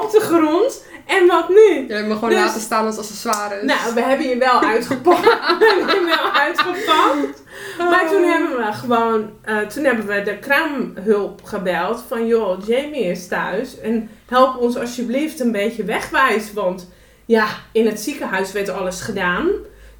op 0.02 0.10
de 0.10 0.20
grond. 0.20 0.82
En 1.06 1.26
wat 1.26 1.49
nu? 1.49 1.84
Je 1.88 1.94
hebt 1.94 2.06
me 2.06 2.14
gewoon 2.14 2.31
Dus- 2.31 2.38
laten 2.38 2.60
staan 2.60 2.87
als 2.87 2.99
accessoires. 2.99 3.62
Nou, 3.62 3.94
we 3.94 4.02
hebben 4.02 4.28
je 4.28 4.37
wel 4.37 4.60
uitgepakt. 4.60 5.25
we 5.58 5.75
hebben 5.78 6.00
je 6.00 6.16
wel 6.16 6.32
uitgepakt. 6.32 7.43
Maar 7.78 8.08
toen 8.10 8.22
hebben 8.25 8.56
we 8.56 8.72
gewoon, 8.72 9.31
eh, 9.43 9.58
toen 9.58 9.84
hebben 9.84 10.06
we 10.06 10.22
de 10.22 10.38
kraamhulp 10.38 11.44
gebeld. 11.44 12.04
Van 12.08 12.26
joh, 12.26 12.66
Jamie 12.66 13.04
is 13.04 13.28
thuis. 13.28 13.78
En 13.81 14.10
help 14.26 14.56
ons 14.56 14.76
alsjeblieft 14.76 15.40
een 15.40 15.52
beetje 15.52 15.84
wegwijs. 15.84 16.52
Want 16.52 16.88
ja, 17.25 17.46
in 17.72 17.87
het 17.87 18.00
ziekenhuis 18.00 18.52
werd 18.52 18.69
alles 18.69 19.00
gedaan. 19.00 19.48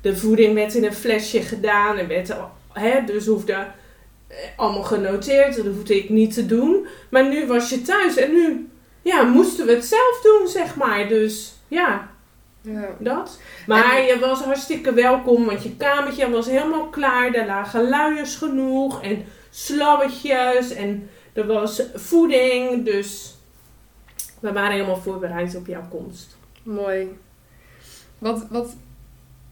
De 0.01 0.17
voeding 0.17 0.55
werd 0.55 0.75
in 0.75 0.85
een 0.85 0.95
flesje 0.95 1.41
gedaan. 1.41 1.97
En 1.97 2.09
werd, 2.09 2.33
hè, 2.73 3.05
dus 3.05 3.27
hoefde 3.27 3.67
allemaal 4.57 4.83
genoteerd. 4.83 5.57
Dat 5.57 5.65
hoefde 5.67 5.97
ik 5.97 6.09
niet 6.09 6.35
te 6.35 6.47
doen. 6.47 6.87
Maar 7.11 7.29
nu 7.29 7.47
was 7.47 7.69
je 7.71 7.83
thuis. 7.83 8.17
En 8.17 8.33
nu 8.33 8.69
ja, 9.03 9.23
moesten 9.23 9.67
we 9.67 9.73
het 9.73 9.85
zelf 9.85 10.21
doen, 10.23 10.49
zeg 10.49 10.77
maar. 10.77 11.09
Dus 11.09 11.55
ja, 11.69 12.11
Ja. 12.61 12.89
dat. 12.99 13.41
Maar 13.67 14.03
je 14.03 14.19
was 14.19 14.41
hartstikke 14.41 14.93
welkom, 14.93 15.45
want 15.45 15.63
je 15.63 15.77
kamertje 15.77 16.31
was 16.31 16.47
helemaal 16.47 16.87
klaar. 16.89 17.35
Er 17.35 17.47
lagen 17.47 17.89
luiers 17.89 18.37
genoeg 18.37 19.03
en 19.03 19.25
slabbetjes 19.51 20.71
en 20.71 21.09
er 21.33 21.47
was 21.47 21.83
voeding. 21.95 22.85
Dus 22.85 23.35
we 24.41 24.53
waren 24.53 24.73
helemaal 24.73 24.97
voorbereid 24.97 25.57
op 25.57 25.67
jouw 25.67 25.89
komst. 25.91 26.37
Mooi. 26.63 27.19
Wat, 28.19 28.47
wat, 28.51 28.77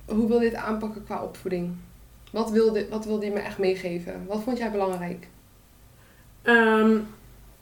hoe 0.07 0.29
wil 0.29 0.41
je 0.41 0.51
dit 0.51 0.59
aanpakken 0.59 1.05
qua 1.05 1.23
opvoeding? 1.23 1.77
Wat 2.31 2.51
wilde, 2.51 2.89
wat 2.89 3.05
wilde 3.05 3.25
je 3.25 3.33
me 3.33 3.39
echt 3.41 3.59
meegeven? 3.59 4.25
Wat 4.27 4.43
vond 4.43 4.59
jij 4.59 4.71
belangrijk? 4.71 5.29
Ehm, 6.43 6.99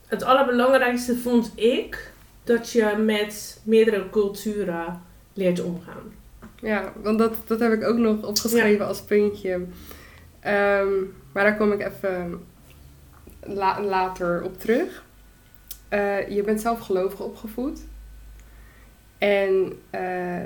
het 0.07 0.23
allerbelangrijkste 0.23 1.17
vond 1.17 1.53
ik 1.55 2.13
dat 2.45 2.71
je 2.73 2.97
met 3.05 3.61
meerdere 3.65 4.11
culturen 4.11 5.03
leert 5.33 5.61
omgaan. 5.63 6.13
Ja, 6.61 6.93
want 7.03 7.19
dat, 7.19 7.35
dat 7.47 7.61
heb 7.61 7.73
ik 7.73 7.85
ook 7.85 7.97
nog 7.97 8.23
opgeschreven 8.27 8.87
als 8.87 9.03
puntje. 9.03 9.65
Ehm, 10.41 10.93
maar 11.33 11.45
daar 11.45 11.57
kom 11.57 11.73
ik 11.73 11.81
even 11.87 12.45
la- 13.41 13.83
later 13.83 14.43
op 14.43 14.59
terug. 14.59 15.05
Eh, 15.89 16.29
je 16.29 16.43
bent 16.43 16.61
zelf 16.61 16.81
gelovig 16.81 17.21
opgevoed. 17.21 17.81
En 19.19 19.73
eh 19.91 20.43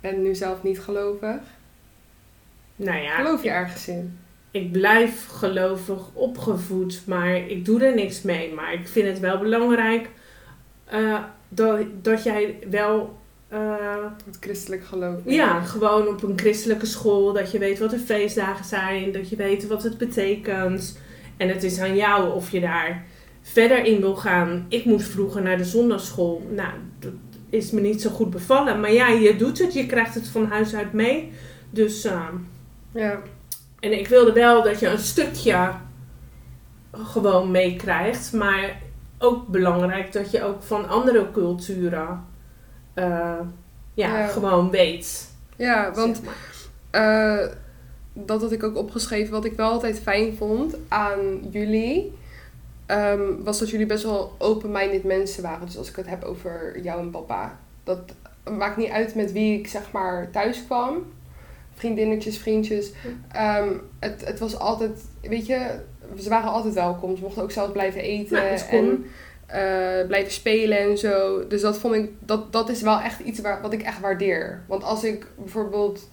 bent 0.00 0.18
nu 0.18 0.34
zelf 0.34 0.62
niet 0.62 0.80
gelovig. 0.80 1.38
Nou 2.76 2.98
ja, 3.02 3.14
Geloof 3.16 3.42
je 3.42 3.50
ergens 3.50 3.88
in? 3.88 4.18
ik 4.50 4.72
blijf 4.72 5.26
gelovig 5.26 6.00
opgevoed, 6.12 7.02
maar 7.06 7.36
ik 7.36 7.64
doe 7.64 7.84
er 7.84 7.94
niks 7.94 8.22
mee. 8.22 8.52
Maar 8.54 8.72
ik 8.72 8.88
vind 8.88 9.08
het 9.08 9.20
wel 9.20 9.38
belangrijk 9.38 10.08
eh, 10.84 11.18
dat, 11.48 11.80
dat 12.02 12.22
jij 12.22 12.58
wel, 12.70 13.18
eh, 13.48 13.74
Het 14.26 14.36
christelijk 14.40 14.84
geloof. 14.84 15.20
ja, 15.24 15.60
gewoon 15.60 16.08
op 16.08 16.22
een 16.22 16.38
christelijke 16.38 16.86
school, 16.86 17.32
dat 17.32 17.50
je 17.50 17.58
weet 17.58 17.78
wat 17.78 17.90
de 17.90 17.98
feestdagen 17.98 18.64
zijn, 18.64 19.12
dat 19.12 19.28
je 19.28 19.36
weet 19.36 19.66
wat 19.66 19.82
het 19.82 19.98
betekent. 19.98 20.98
En 21.36 21.48
het 21.48 21.62
is 21.62 21.78
aan 21.78 21.96
jou 21.96 22.34
of 22.34 22.50
je 22.50 22.60
daar 22.60 23.04
verder 23.42 23.84
in 23.84 24.00
wil 24.00 24.16
gaan. 24.16 24.66
Ik 24.68 24.84
moest 24.84 25.08
vroeger 25.08 25.42
naar 25.42 25.56
de 25.58 25.64
zondagschool. 25.64 26.46
Nou, 26.54 26.72
dat 26.98 27.12
is 27.50 27.70
me 27.70 27.80
niet 27.80 28.02
zo 28.02 28.10
goed 28.10 28.30
bevallen. 28.30 28.80
Maar 28.80 28.92
ja, 28.92 29.08
je 29.08 29.36
doet 29.36 29.58
het, 29.58 29.74
je 29.74 29.86
krijgt 29.86 30.14
het 30.14 30.28
van 30.28 30.46
huis 30.46 30.74
uit 30.74 30.92
mee. 30.92 31.32
Dus. 31.70 32.04
eh, 32.04 32.28
Ja, 32.96 33.18
en 33.80 33.98
ik 33.98 34.08
wilde 34.08 34.32
wel 34.32 34.62
dat 34.62 34.80
je 34.80 34.88
een 34.88 34.98
stukje 34.98 35.70
gewoon 36.92 37.50
meekrijgt. 37.50 38.32
Maar 38.32 38.80
ook 39.18 39.46
belangrijk 39.46 40.12
dat 40.12 40.30
je 40.30 40.42
ook 40.42 40.62
van 40.62 40.88
andere 40.88 41.30
culturen 41.32 42.24
eh, 42.94 43.04
ja, 43.94 44.18
Ja. 44.18 44.26
gewoon 44.26 44.70
weet. 44.70 45.30
ja 45.56 45.92
want 45.94 46.16
zeg 46.16 46.24
maar. 46.24 46.34
Eh, 46.90 47.46
dat 48.12 48.40
had 48.40 48.52
ik 48.52 48.62
ook 48.62 48.76
opgeschreven. 48.76 49.32
Wat 49.32 49.44
ik 49.44 49.56
wel 49.56 49.70
altijd 49.70 49.98
fijn 50.00 50.36
vond 50.36 50.76
aan 50.88 51.18
jullie. 51.50 52.14
ehm, 52.86 53.20
was 53.44 53.58
dat 53.58 53.70
jullie 53.70 53.86
best 53.86 54.04
wel 54.04 54.34
open-minded 54.38 55.04
mensen 55.04 55.42
waren. 55.42 55.66
Dus 55.66 55.78
als 55.78 55.88
ik 55.88 55.96
het 55.96 56.06
heb 56.08 56.22
over 56.24 56.80
jou 56.82 57.00
en 57.00 57.10
papa. 57.10 57.58
Dat 57.84 58.00
maakt 58.58 58.76
niet 58.76 58.90
uit 58.90 59.14
met 59.14 59.32
wie 59.32 59.58
ik 59.58 59.68
zeg 59.68 59.92
maar 59.92 60.30
thuis 60.30 60.64
kwam. 60.64 60.96
Vriendinnetjes, 61.76 62.38
vriendjes. 62.38 62.92
Ehm, 63.32 63.72
het, 63.98 64.24
het 64.24 64.38
was 64.38 64.58
altijd, 64.58 65.04
weet 65.20 65.46
je, 65.46 65.80
ze 66.20 66.28
waren 66.28 66.50
altijd 66.50 66.74
welkom. 66.74 67.16
Ze 67.16 67.22
mochten 67.22 67.42
ook 67.42 67.50
zelf 67.50 67.72
blijven 67.72 68.00
eten. 68.00 68.42
Nou, 68.42 68.58
en 68.70 69.06
eh, 69.46 70.06
blijven 70.06 70.32
spelen 70.32 70.78
en 70.78 70.98
zo. 70.98 71.46
Dus 71.46 71.60
dat 71.60 71.78
vond 71.78 71.94
ik, 71.94 72.10
dat, 72.18 72.52
dat 72.52 72.68
is 72.68 72.82
wel 72.82 73.00
echt 73.00 73.20
iets 73.20 73.40
waar, 73.40 73.62
wat 73.62 73.72
ik 73.72 73.82
echt 73.82 74.00
waardeer. 74.00 74.62
Want 74.66 74.84
als 74.84 75.04
ik 75.04 75.26
bijvoorbeeld 75.38 76.08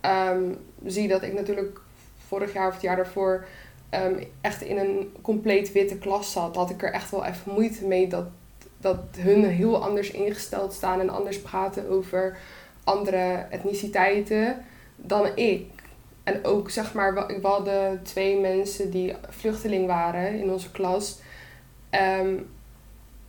ehm, 0.00 0.52
zie 0.84 1.08
dat 1.08 1.22
ik 1.22 1.32
natuurlijk 1.32 1.80
vorig 2.26 2.52
jaar 2.52 2.66
of 2.66 2.72
het 2.72 2.82
jaar 2.82 2.96
daarvoor 2.96 3.46
ehm, 3.90 4.22
echt 4.40 4.62
in 4.62 4.78
een 4.78 5.12
compleet 5.22 5.72
witte 5.72 5.98
klas 5.98 6.32
zat, 6.32 6.56
had 6.56 6.70
ik 6.70 6.82
er 6.82 6.92
echt 6.92 7.10
wel 7.10 7.24
even 7.24 7.52
moeite 7.52 7.86
mee 7.86 8.08
dat, 8.08 8.26
dat 8.78 8.98
hun 9.18 9.44
heel 9.44 9.82
anders 9.82 10.10
ingesteld 10.10 10.72
staan 10.72 11.00
en 11.00 11.10
anders 11.10 11.40
praten 11.40 11.88
over 11.88 12.38
andere 12.84 13.46
etniciteiten 13.50 14.64
dan 15.06 15.26
ik. 15.34 15.70
En 16.22 16.44
ook 16.44 16.70
zeg 16.70 16.94
maar, 16.94 17.14
we 17.14 17.38
we 17.40 17.46
hadden 17.46 18.02
twee 18.02 18.40
mensen 18.40 18.90
die 18.90 19.14
vluchteling 19.28 19.86
waren 19.86 20.40
in 20.40 20.50
onze 20.50 20.70
klas. 20.70 21.20
Ehm, 21.90 22.34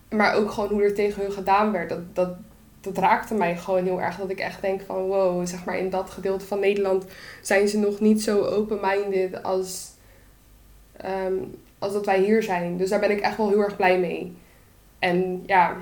maar 0.09 0.35
ook 0.35 0.51
gewoon 0.51 0.69
hoe 0.69 0.83
er 0.83 0.93
tegen 0.93 1.21
hun 1.21 1.31
gedaan 1.31 1.71
werd. 1.71 1.89
Dat, 1.89 2.15
dat, 2.15 2.29
dat 2.81 2.97
raakte 2.97 3.33
mij 3.33 3.57
gewoon 3.57 3.83
heel 3.83 4.01
erg. 4.01 4.17
Dat 4.17 4.29
ik 4.29 4.39
echt 4.39 4.61
denk 4.61 4.81
van 4.81 5.01
wow, 5.01 5.47
zeg 5.47 5.65
maar 5.65 5.77
in 5.77 5.89
dat 5.89 6.09
gedeelte 6.09 6.45
van 6.45 6.59
Nederland 6.59 7.05
zijn 7.41 7.67
ze 7.67 7.79
nog 7.79 7.99
niet 7.99 8.23
zo 8.23 8.43
open-minded 8.43 9.43
als, 9.43 9.89
ehm, 10.97 11.35
als 11.79 11.93
dat 11.93 12.05
wij 12.05 12.19
hier 12.19 12.43
zijn. 12.43 12.77
Dus 12.77 12.89
daar 12.89 12.99
ben 12.99 13.11
ik 13.11 13.19
echt 13.19 13.37
wel 13.37 13.49
heel 13.49 13.63
erg 13.63 13.75
blij 13.75 13.99
mee. 13.99 14.37
En 14.99 15.43
ja, 15.45 15.75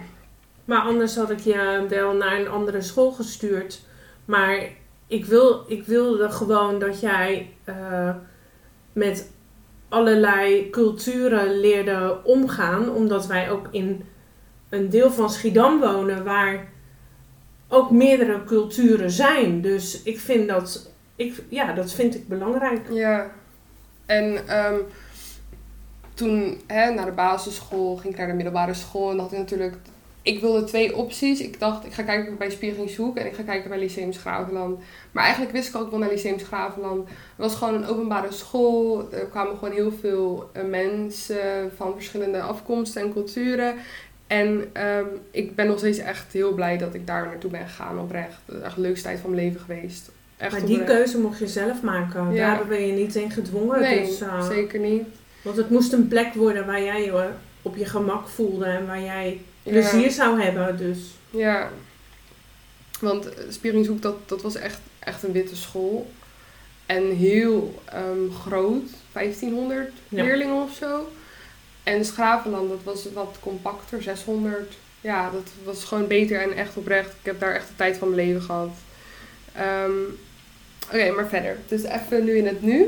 Maar 0.66 0.82
anders 0.82 1.16
had 1.16 1.30
ik 1.30 1.40
je 1.40 1.86
wel 1.90 2.14
naar 2.14 2.40
een 2.40 2.48
andere 2.48 2.82
school 2.82 3.12
gestuurd. 3.12 3.82
Maar 4.26 4.68
ik, 5.08 5.26
wil, 5.26 5.64
ik 5.68 5.86
wilde 5.86 6.30
gewoon 6.30 6.80
dat 6.80 7.00
jij 7.00 7.54
eh, 7.64 8.16
met 8.94 9.32
allerlei 9.90 10.70
culturen 10.70 11.60
leerde 11.60 12.20
omgaan. 12.24 12.90
Omdat 12.90 13.28
wij 13.28 13.50
ook 13.50 13.68
in 13.72 14.04
een 14.70 14.90
deel 14.90 15.12
van 15.12 15.30
Schiedam 15.30 15.80
wonen 15.80 16.24
waar 16.24 16.68
ook 17.68 17.92
meerdere 17.92 18.44
culturen 18.44 19.12
zijn. 19.12 19.62
Dus 19.62 20.04
ik 20.04 20.20
vind 20.20 20.48
dat, 20.48 20.92
ik, 21.16 21.44
ja, 21.50 21.74
dat 21.74 21.92
vind 21.92 22.16
ik 22.16 22.28
belangrijk. 22.28 22.90
Ja, 22.92 23.32
en 24.06 24.48
ehm, 24.48 24.80
toen 26.14 26.62
hè, 26.68 26.94
naar 26.94 27.06
de 27.06 27.12
basisschool 27.12 27.96
ging 27.96 28.14
ik 28.14 28.20
naar 28.20 28.28
de 28.28 28.34
middelbare 28.34 28.74
school 28.74 29.12
en 29.12 29.20
had 29.20 29.32
ik 29.32 29.38
natuurlijk. 29.38 29.76
Ik 30.26 30.42
wilde 30.42 30.64
twee 30.64 30.96
opties. 30.96 31.40
Ik 31.40 31.60
dacht, 31.60 31.86
ik 31.86 31.94
ga 31.94 32.04
kijken 32.04 32.38
bij 32.38 32.50
Spieringshoek 32.50 33.18
en 33.18 33.26
ik 33.26 33.34
ga 33.34 33.44
kijken 33.44 33.70
bij 33.70 33.80
Lyceum 33.80 34.14
Schravenland. 34.14 34.80
Maar 35.12 35.24
eigenlijk 35.24 35.54
wist 35.54 35.68
ik 35.68 35.76
ook 35.76 35.90
wel 35.90 36.00
naar 36.00 36.10
Lyceum 36.10 36.40
Schravenland. 36.40 37.08
Het 37.08 37.18
was 37.38 37.56
gewoon 37.56 37.74
een 37.74 37.88
openbare 37.88 38.32
school. 38.32 39.08
Er 39.12 39.26
kwamen 39.26 39.58
gewoon 39.58 39.74
heel 39.74 39.92
veel 40.00 40.50
eh, 40.54 40.64
mensen 40.64 41.72
van 41.76 41.94
verschillende 41.94 42.42
afkomsten 42.42 43.02
en 43.02 43.14
culturen. 43.14 43.76
En 44.28 44.70
ehm, 44.74 45.06
ik 45.32 45.56
ben 45.56 45.68
nog 45.68 45.78
steeds 45.78 45.98
echt 45.98 46.34
heel 46.34 46.54
blij 46.54 46.78
dat 46.78 46.94
ik 46.94 47.08
daar 47.08 47.26
naartoe 47.26 47.52
ben 47.52 47.68
gegaan, 47.68 48.00
oprecht. 48.00 48.40
Echt 48.64 48.76
de 48.76 48.82
leukste 48.82 49.08
tijd 49.08 49.20
van 49.20 49.30
mijn 49.30 49.46
leven 49.46 49.60
geweest. 49.60 50.12
Echt 50.38 50.52
Maar 50.52 50.66
die 50.66 50.82
oprecht. 50.82 50.92
keuze 51.00 51.20
mocht 51.20 51.40
je 51.40 51.48
zelf 51.48 51.82
maken. 51.82 52.34
Ja. 52.34 52.56
Daar 52.56 52.68
ben 52.68 52.88
je 52.88 52.94
niet 52.94 53.16
in 53.16 53.32
gedwongen. 53.32 53.80
Nee, 53.80 54.06
dus, 54.06 54.22
uh, 54.22 54.48
zeker 54.48 54.80
niet. 54.80 55.04
Want 55.42 55.58
het 55.58 55.70
moest 55.70 55.94
een 55.94 56.08
plek 56.08 56.34
worden 56.34 56.66
waar 56.66 56.84
jij 56.84 57.06
je 57.06 57.30
op 57.62 57.76
je 57.76 57.86
gemak 57.86 58.28
voelde 58.28 58.66
en 58.66 58.88
waar 58.88 59.02
jij. 59.02 59.40
Plezier 59.72 60.12
zou 60.12 60.42
hebben. 60.42 60.78
Dus 60.78 60.98
Ja, 61.30 61.70
want 63.00 63.28
Spieringshoek, 63.50 64.02
dat, 64.02 64.30
dat 64.30 64.42
was 64.42 64.56
echt, 64.56 64.80
echt 65.00 65.24
een 65.24 65.32
witte 65.32 65.56
school. 65.56 66.12
En 66.86 67.16
heel 67.16 67.82
ehm, 67.86 68.32
groot, 68.44 68.90
1500 69.12 69.92
Ja. 70.10 70.24
leerlingen 70.24 70.62
of 70.64 70.74
zo. 70.76 71.12
En 71.84 72.06
Schravenland, 72.06 72.70
dat 72.70 72.84
was 72.84 73.14
wat 73.14 73.38
compacter, 73.40 74.04
600. 74.04 74.74
Ja, 75.02 75.30
dat 75.30 75.50
was 75.64 75.84
gewoon 75.84 76.08
beter 76.08 76.42
en 76.42 76.54
echt 76.54 76.78
oprecht. 76.78 77.10
Ik 77.10 77.26
heb 77.26 77.40
daar 77.40 77.56
echt 77.56 77.68
de 77.68 77.76
tijd 77.76 77.98
van 77.98 78.10
mijn 78.10 78.28
leven 78.28 78.42
gehad. 78.42 78.72
Ehm, 79.54 79.92
Oké, 80.88 81.12
maar 81.12 81.28
verder. 81.28 81.58
Dus 81.68 81.84
even 81.84 82.24
nu 82.24 82.38
in 82.38 82.48
het 82.48 82.62
nu. 82.62 82.86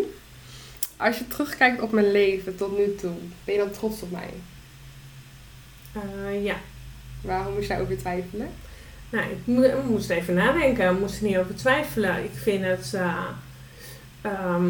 Als 0.97 1.17
je 1.17 1.27
terugkijkt 1.27 1.81
op 1.81 1.91
mijn 1.91 2.11
leven 2.11 2.55
tot 2.55 2.77
nu 2.77 2.95
toe, 2.95 3.11
ben 3.43 3.53
je 3.53 3.59
dan 3.59 3.71
trots 3.71 4.01
op 4.01 4.11
mij? 4.11 4.29
Eh, 6.25 6.43
ja. 6.43 6.55
Waarom 7.21 7.53
moest 7.53 7.67
je 7.67 7.73
daarover 7.73 7.97
twijfelen? 7.97 8.47
Nou, 9.09 9.25
ik, 9.25 9.37
mo- 9.43 9.61
ik 9.61 9.83
moest 9.89 10.09
even 10.09 10.33
nadenken. 10.33 10.91
Ik 10.93 10.99
moest 10.99 11.17
er 11.21 11.27
niet 11.27 11.37
over 11.37 11.55
twijfelen. 11.55 12.23
Ik 12.23 12.31
vind 12.33 12.63
het... 12.63 12.93
eh, 12.93 13.23
ehm, 14.21 14.69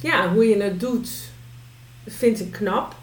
ja, 0.00 0.32
hoe 0.32 0.48
je 0.48 0.62
het 0.62 0.80
doet, 0.80 1.10
vind 2.06 2.40
ik 2.40 2.52
knap. 2.52 2.94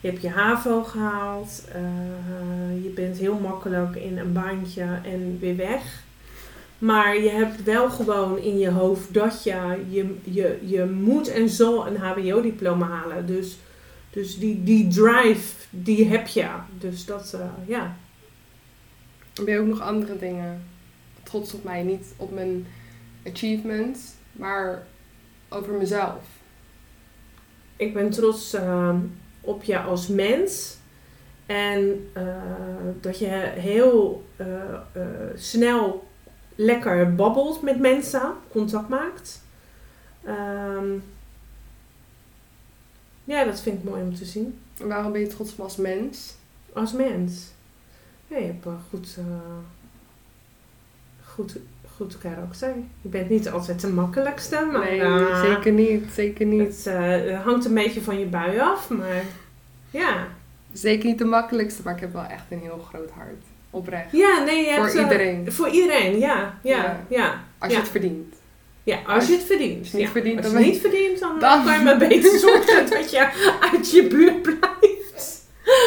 Je 0.00 0.08
hebt 0.10 0.22
je 0.22 0.28
HAVO 0.30 0.82
gehaald. 0.84 1.64
eh, 1.72 2.82
je 2.82 2.88
bent 2.94 3.18
heel 3.18 3.38
makkelijk 3.38 3.96
in 3.96 4.18
een 4.18 4.32
baantje 4.32 4.82
en 5.04 5.36
weer 5.40 5.56
weg. 5.56 6.04
Maar 6.78 7.16
je 7.22 7.28
hebt 7.30 7.62
wel 7.64 7.90
gewoon 7.90 8.38
in 8.38 8.58
je 8.58 8.70
hoofd 8.70 9.14
dat 9.14 9.44
je, 9.44 9.84
je, 9.88 10.14
je, 10.24 10.58
je 10.64 10.84
moet 10.84 11.28
en 11.28 11.48
zal 11.48 11.86
een 11.86 11.96
HBO-diploma 11.96 12.86
halen. 12.88 13.26
Dus, 13.26 13.56
dus 14.16 14.38
die, 14.38 14.62
die 14.62 14.88
drive, 14.88 15.54
die 15.70 16.08
heb 16.08 16.26
je. 16.26 16.48
Dus 16.78 17.04
dat, 17.04 17.32
eh, 17.34 17.50
ja. 17.66 17.96
Ben 19.44 19.54
je 19.54 19.60
ook 19.60 19.66
nog 19.66 19.80
andere 19.80 20.18
dingen 20.18 20.64
trots 21.22 21.52
op 21.52 21.64
mij? 21.64 21.82
Niet 21.82 22.14
op 22.16 22.32
mijn 22.32 22.66
achievements, 23.26 24.00
maar 24.32 24.86
over 25.48 25.74
mezelf. 25.74 26.22
Ik 27.76 27.94
ben 27.94 28.10
trots 28.10 28.54
eh, 28.54 28.94
op 29.40 29.64
je 29.64 29.78
als 29.78 30.08
mens. 30.08 30.76
En 31.46 32.10
eh, 32.12 32.24
dat 33.00 33.18
je 33.18 33.52
heel 33.54 34.24
eh, 34.36 34.46
snel 35.34 36.08
lekker 36.54 37.14
babbelt 37.14 37.62
met 37.62 37.80
mensen, 37.80 38.32
contact 38.48 38.88
maakt. 38.88 39.44
Ehm, 40.24 40.98
ja, 43.26 43.44
dat 43.44 43.60
vind 43.60 43.78
ik 43.78 43.84
mooi 43.84 44.02
om 44.02 44.14
te 44.14 44.24
zien. 44.24 44.58
En 44.80 44.88
waarom 44.88 45.12
ben 45.12 45.20
je 45.20 45.26
trots 45.26 45.52
op 45.52 45.60
als 45.60 45.76
mens? 45.76 46.34
Als 46.72 46.92
mens. 46.92 47.44
Ja, 48.28 48.36
je 48.36 48.44
hebt 48.44 48.64
een 48.66 48.78
goed, 48.90 49.16
eh, 49.18 49.24
goed, 51.24 51.56
goed 51.96 52.18
karakter. 52.18 52.74
Je 53.02 53.08
bent 53.08 53.28
niet 53.28 53.50
altijd 53.50 53.80
de 53.80 53.88
makkelijkste, 53.88 54.68
maar 54.72 54.80
nee, 54.84 55.00
eh, 55.00 55.40
zeker 55.42 55.72
niet. 55.72 56.04
Zeker 56.12 56.46
niet. 56.46 56.84
het 56.84 56.86
eh, 56.86 57.42
hangt 57.44 57.64
een 57.64 57.74
beetje 57.74 58.02
van 58.02 58.18
je 58.18 58.26
bui 58.26 58.58
af. 58.60 58.90
Maar 58.90 59.22
ja, 59.90 60.26
Zeker 60.72 61.06
niet 61.06 61.18
de 61.18 61.24
makkelijkste, 61.24 61.82
maar 61.84 61.94
ik 61.94 62.00
heb 62.00 62.12
wel 62.12 62.24
echt 62.24 62.44
een 62.48 62.58
heel 62.60 62.86
groot 62.88 63.10
hart. 63.10 63.44
Oprecht. 63.70 64.12
ja 64.12 64.42
nee, 64.44 64.64
je 64.64 64.74
Voor 64.74 64.84
hebt, 64.84 64.98
iedereen. 64.98 65.52
voor 65.52 65.68
iedereen, 65.68 66.18
ja. 66.18 66.58
Ja, 66.62 66.82
Ja. 66.84 67.00
ja. 67.08 67.44
Als 67.58 67.72
je 67.72 67.78
het 67.78 67.88
verdient. 67.88 68.34
Ja, 68.86 68.96
als 69.06 69.26
je 69.26 69.32
het 69.32 69.42
verdient. 69.44 69.78
Als 69.80 69.90
je 69.90 69.96
het 69.96 69.96
niet 69.96 70.06
Ja. 70.06 70.12
verdient, 70.12 70.38
als 70.44 70.52
je 70.52 70.56
het 70.58 70.66
niet 70.66 70.80
verdient, 70.80 71.18
dan, 71.20 71.38
dan- 71.38 71.64
kan 71.64 71.78
je 71.78 71.84
maar 71.84 71.96
beter 71.98 72.38
zorgen 72.48 72.90
dat 72.90 73.10
je 73.10 73.28
uit 73.72 73.90
je 73.90 74.06
buurt 74.06 74.42
blijft. 74.42 75.44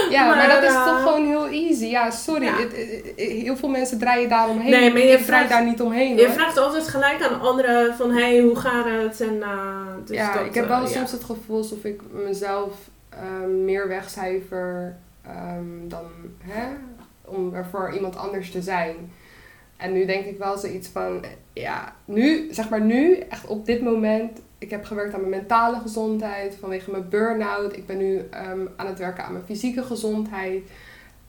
Ja, 0.09 0.25
maar, 0.27 0.35
Maar, 0.35 0.47
dat 0.47 0.63
is 0.63 0.69
eh, 0.75 0.85
toch 0.85 1.01
gewoon 1.01 1.25
heel 1.27 1.47
easy. 1.47 1.85
Ja, 1.85 2.11
sorry. 2.11 2.45
Ja. 2.45 2.51
Het- 2.57 2.75
het- 2.77 3.03
het- 3.05 3.13
heel 3.27 3.55
veel 3.57 3.69
mensen 3.69 3.99
draaien 3.99 4.29
daaromheen. 4.29 4.69
Nee, 4.71 4.91
maar 4.91 5.01
je 5.01 5.07
ik 5.17 5.25
draai 5.25 5.47
daar 5.47 5.65
niet 5.65 5.81
omheen. 5.81 6.15
Je 6.15 6.25
hoor. 6.25 6.33
vraagt 6.33 6.57
altijd 6.57 6.87
gelijk 6.87 7.21
aan 7.23 7.41
anderen 7.41 7.95
van, 7.95 8.11
hé, 8.11 8.21
hey, 8.21 8.39
hoe 8.39 8.55
gaat 8.55 8.85
het? 8.85 9.21
En, 9.21 9.41
eh, 9.41 9.49
dus 10.05 10.17
ja, 10.17 10.33
dat, 10.33 10.45
ik 10.45 10.53
heb 10.53 10.63
eh, 10.63 10.69
wel 10.69 10.81
ja. 10.81 10.87
soms 10.87 11.11
het 11.11 11.23
gevoel 11.23 11.57
alsof 11.57 11.83
ik 11.83 12.01
mezelf 12.11 12.73
ehm, 13.09 13.63
meer 13.65 13.87
wegcijfer 13.87 14.95
ehm, 15.25 15.87
dan 15.87 16.05
hè, 16.43 16.67
om 17.25 17.53
er 17.53 17.65
voor 17.71 17.91
iemand 17.93 18.17
anders 18.17 18.51
te 18.51 18.61
zijn. 18.61 18.95
En 19.79 19.93
nu 19.93 20.05
denk 20.05 20.25
ik 20.25 20.37
wel 20.37 20.57
zoiets 20.57 20.87
van, 20.87 21.23
ja, 21.53 21.95
nu, 22.05 22.47
zeg 22.53 22.69
maar 22.69 22.81
nu, 22.81 23.15
echt 23.15 23.47
op 23.47 23.65
dit 23.65 23.81
moment, 23.81 24.39
ik 24.57 24.69
heb 24.69 24.85
gewerkt 24.85 25.13
aan 25.13 25.19
mijn 25.19 25.41
mentale 25.41 25.79
gezondheid 25.79 26.57
vanwege 26.59 26.91
mijn 26.91 27.09
burn-out. 27.09 27.77
Ik 27.77 27.85
ben 27.85 27.97
nu 27.97 28.27
ehm, 28.31 28.65
aan 28.75 28.87
het 28.87 28.99
werken 28.99 29.23
aan 29.23 29.33
mijn 29.33 29.45
fysieke 29.45 29.83
gezondheid. 29.83 30.63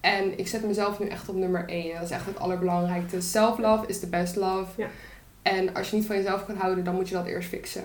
En 0.00 0.38
ik 0.38 0.48
zet 0.48 0.64
mezelf 0.66 0.98
nu 0.98 1.06
echt 1.06 1.28
op 1.28 1.34
nummer 1.36 1.68
één. 1.68 1.94
Dat 1.94 2.02
is 2.02 2.10
echt 2.10 2.26
het 2.26 2.38
allerbelangrijkste. 2.38 3.20
Self-love 3.20 3.86
is 3.86 4.00
the 4.00 4.08
best 4.08 4.36
love. 4.36 4.70
Ja. 4.76 4.88
En 5.42 5.74
als 5.74 5.90
je 5.90 5.96
niet 5.96 6.06
van 6.06 6.16
jezelf 6.16 6.46
kan 6.46 6.56
houden, 6.56 6.84
dan 6.84 6.94
moet 6.94 7.08
je 7.08 7.14
dat 7.14 7.26
eerst 7.26 7.48
fixen. 7.48 7.84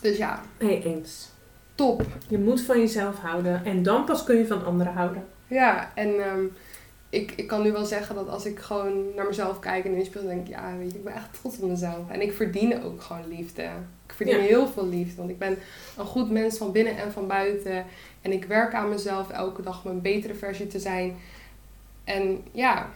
Dus 0.00 0.16
ja, 0.16 0.40
Hey, 0.58 0.82
eens. 0.82 1.30
top. 1.74 2.02
Je 2.28 2.38
moet 2.38 2.60
van 2.60 2.78
jezelf 2.78 3.18
houden 3.18 3.64
en 3.64 3.82
dan 3.82 4.04
pas 4.04 4.24
kun 4.24 4.36
je 4.36 4.46
van 4.46 4.64
anderen 4.64 4.92
houden. 4.92 5.24
Ja, 5.46 5.92
en 5.94 6.24
ehm, 6.24 6.44
ik, 7.14 7.32
ik 7.36 7.46
kan 7.46 7.62
nu 7.62 7.72
wel 7.72 7.84
zeggen 7.84 8.14
dat 8.14 8.28
als 8.28 8.44
ik 8.46 8.58
gewoon 8.58 9.14
naar 9.14 9.26
mezelf 9.26 9.58
kijk 9.58 9.84
en 9.84 9.92
in 9.92 9.98
de 9.98 10.04
spiegel 10.04 10.28
denk, 10.28 10.48
ja, 10.48 10.76
weet 10.78 10.90
je, 10.92 10.98
ik 10.98 11.04
ben 11.04 11.14
echt 11.14 11.32
trots 11.40 11.58
op 11.58 11.68
mezelf. 11.68 12.10
En 12.10 12.20
ik 12.20 12.32
verdien 12.32 12.82
ook 12.82 13.02
gewoon 13.02 13.28
liefde. 13.28 13.62
Ik 14.06 14.12
verdien 14.14 14.36
Ja. 14.36 14.40
heel 14.42 14.66
veel 14.68 14.86
liefde, 14.88 15.16
want 15.16 15.30
ik 15.30 15.38
ben 15.38 15.58
een 15.98 16.04
goed 16.06 16.30
mens 16.30 16.56
van 16.58 16.72
binnen 16.72 16.96
en 16.96 17.12
van 17.12 17.26
buiten. 17.26 17.84
En 18.20 18.32
ik 18.32 18.44
werk 18.44 18.74
aan 18.74 18.88
mezelf 18.88 19.30
elke 19.30 19.62
dag 19.62 19.84
om 19.84 19.90
een 19.90 20.00
betere 20.02 20.34
versie 20.34 20.66
te 20.66 20.78
zijn. 20.78 21.16
En 22.04 22.42
ja, 22.52 22.90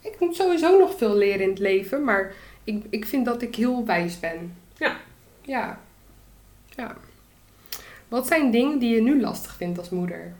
ik 0.00 0.16
moet 0.20 0.36
sowieso 0.36 0.78
nog 0.78 0.96
veel 0.96 1.16
leren 1.16 1.40
in 1.42 1.48
het 1.50 1.58
leven, 1.58 2.04
maar 2.04 2.32
ik, 2.64 2.84
ik 2.90 3.04
vind 3.06 3.24
dat 3.24 3.42
ik 3.42 3.54
heel 3.54 3.84
wijs 3.86 4.20
ben. 4.20 4.54
Ja. 4.76 4.96
Ja. 5.42 5.80
Ja. 6.76 6.96
Wat 8.08 8.26
zijn 8.26 8.50
dingen 8.50 8.78
die 8.78 8.94
je 8.94 9.02
nu 9.02 9.20
lastig 9.20 9.54
vindt 9.56 9.78
als 9.78 9.90
moeder? 9.90 10.34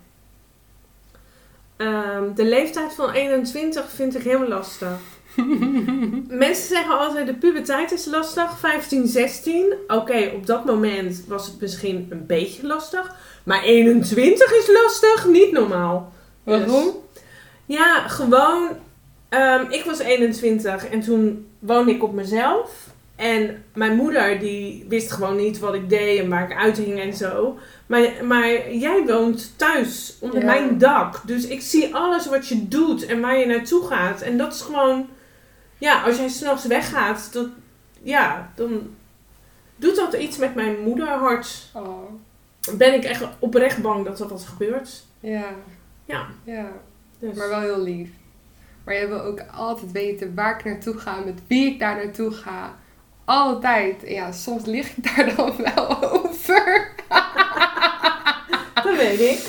Ehm, 1.79 2.35
de 2.35 2.45
leeftijd 2.45 2.93
van 2.95 3.11
21 3.13 3.91
vind 3.91 4.17
ik 4.17 4.23
heel 4.23 4.49
lastig. 4.49 4.99
Mensen 6.29 6.69
zeggen 6.69 6.99
altijd 6.99 7.27
de 7.27 7.35
puberteit 7.35 7.93
is 7.93 8.05
lastig, 8.05 8.59
15, 8.59 9.07
16. 9.07 9.75
Oké, 9.87 10.31
op 10.35 10.47
dat 10.47 10.65
moment 10.65 11.25
was 11.27 11.47
het 11.47 11.61
misschien 11.61 12.07
een 12.11 12.27
beetje 12.27 12.67
lastig. 12.67 13.15
Maar 13.45 13.63
21 13.63 14.53
is 14.53 14.69
lastig, 14.83 15.27
niet 15.27 15.53
normaal. 15.53 16.13
Waarom? 16.45 16.85
Dus- 16.85 16.93
ja, 17.67 18.09
gewoon. 18.09 18.69
ehm, 19.29 19.65
ik 19.71 19.85
was 19.85 19.99
21 19.99 20.89
en 20.89 21.01
toen 21.01 21.47
woonde 21.59 21.91
ik 21.93 22.03
op 22.03 22.13
mezelf. 22.13 22.71
En 23.19 23.65
mijn 23.75 23.97
moeder 23.97 24.39
die 24.39 24.85
wist 24.89 25.13
gewoon 25.13 25.37
niet 25.37 25.59
wat 25.59 25.75
ik 25.75 25.89
deed 25.89 26.19
en 26.21 26.29
waar 26.29 26.51
ik 26.51 26.57
uithing 26.57 26.99
en 27.01 27.13
zo. 27.13 27.59
Maar, 27.87 28.11
maar 28.25 28.73
jij 28.75 29.05
woont 29.07 29.53
thuis 29.57 30.17
onder 30.21 30.39
Ja. 30.41 30.45
mijn 30.47 30.79
dak. 30.79 31.21
Dus 31.27 31.47
ik 31.47 31.61
zie 31.61 31.95
alles 31.95 32.27
wat 32.27 32.49
je 32.49 32.69
doet 32.69 33.07
en 33.07 33.21
waar 33.21 33.39
je 33.39 33.47
naartoe 33.47 33.87
gaat. 33.87 34.21
En 34.21 34.39
dat 34.39 34.55
is 34.55 34.61
gewoon... 34.61 35.09
Ja, 35.79 36.03
als 36.03 36.17
jij 36.17 36.29
s'nachts 36.29 36.67
weggaat, 36.67 37.33
dat, 37.33 37.47
ja, 38.03 38.53
dan 38.55 38.91
doet 39.77 39.97
dat 39.97 40.13
iets 40.15 40.37
met 40.37 40.55
mijn 40.55 40.81
moederhart. 40.81 41.71
Oh, 41.75 42.11
Ben 42.77 42.95
ik 42.95 43.05
echt 43.05 43.25
oprecht 43.39 43.83
bang 43.83 44.05
dat 44.05 44.19
dat 44.19 44.31
wat 44.31 44.43
gebeurt. 44.45 45.05
ja. 45.21 45.45
Ja. 46.05 46.27
Ja, 46.45 46.73
Dus. 47.19 47.37
maar 47.37 47.49
wel 47.49 47.61
heel 47.61 47.83
lief. 47.83 48.09
Maar 48.85 48.95
je 48.95 49.09
wil 49.09 49.21
ook 49.21 49.43
altijd 49.55 49.93
weten 49.93 50.35
waar 50.35 50.59
ik 50.59 50.65
naartoe 50.65 50.99
ga, 50.99 51.19
met 51.25 51.41
wie 51.47 51.67
ik 51.73 51.79
daar 51.79 51.97
naartoe 51.97 52.31
ga. 52.31 52.77
Altijd. 53.29 53.95
Ja, 54.07 54.33
soms 54.33 54.65
lig 54.65 54.97
ik 54.97 55.17
daar 55.17 55.35
dan 55.37 55.53
wel 55.57 56.03
over. 56.13 56.91
Dat 58.85 58.97
weet 58.97 59.21
ik. 59.21 59.47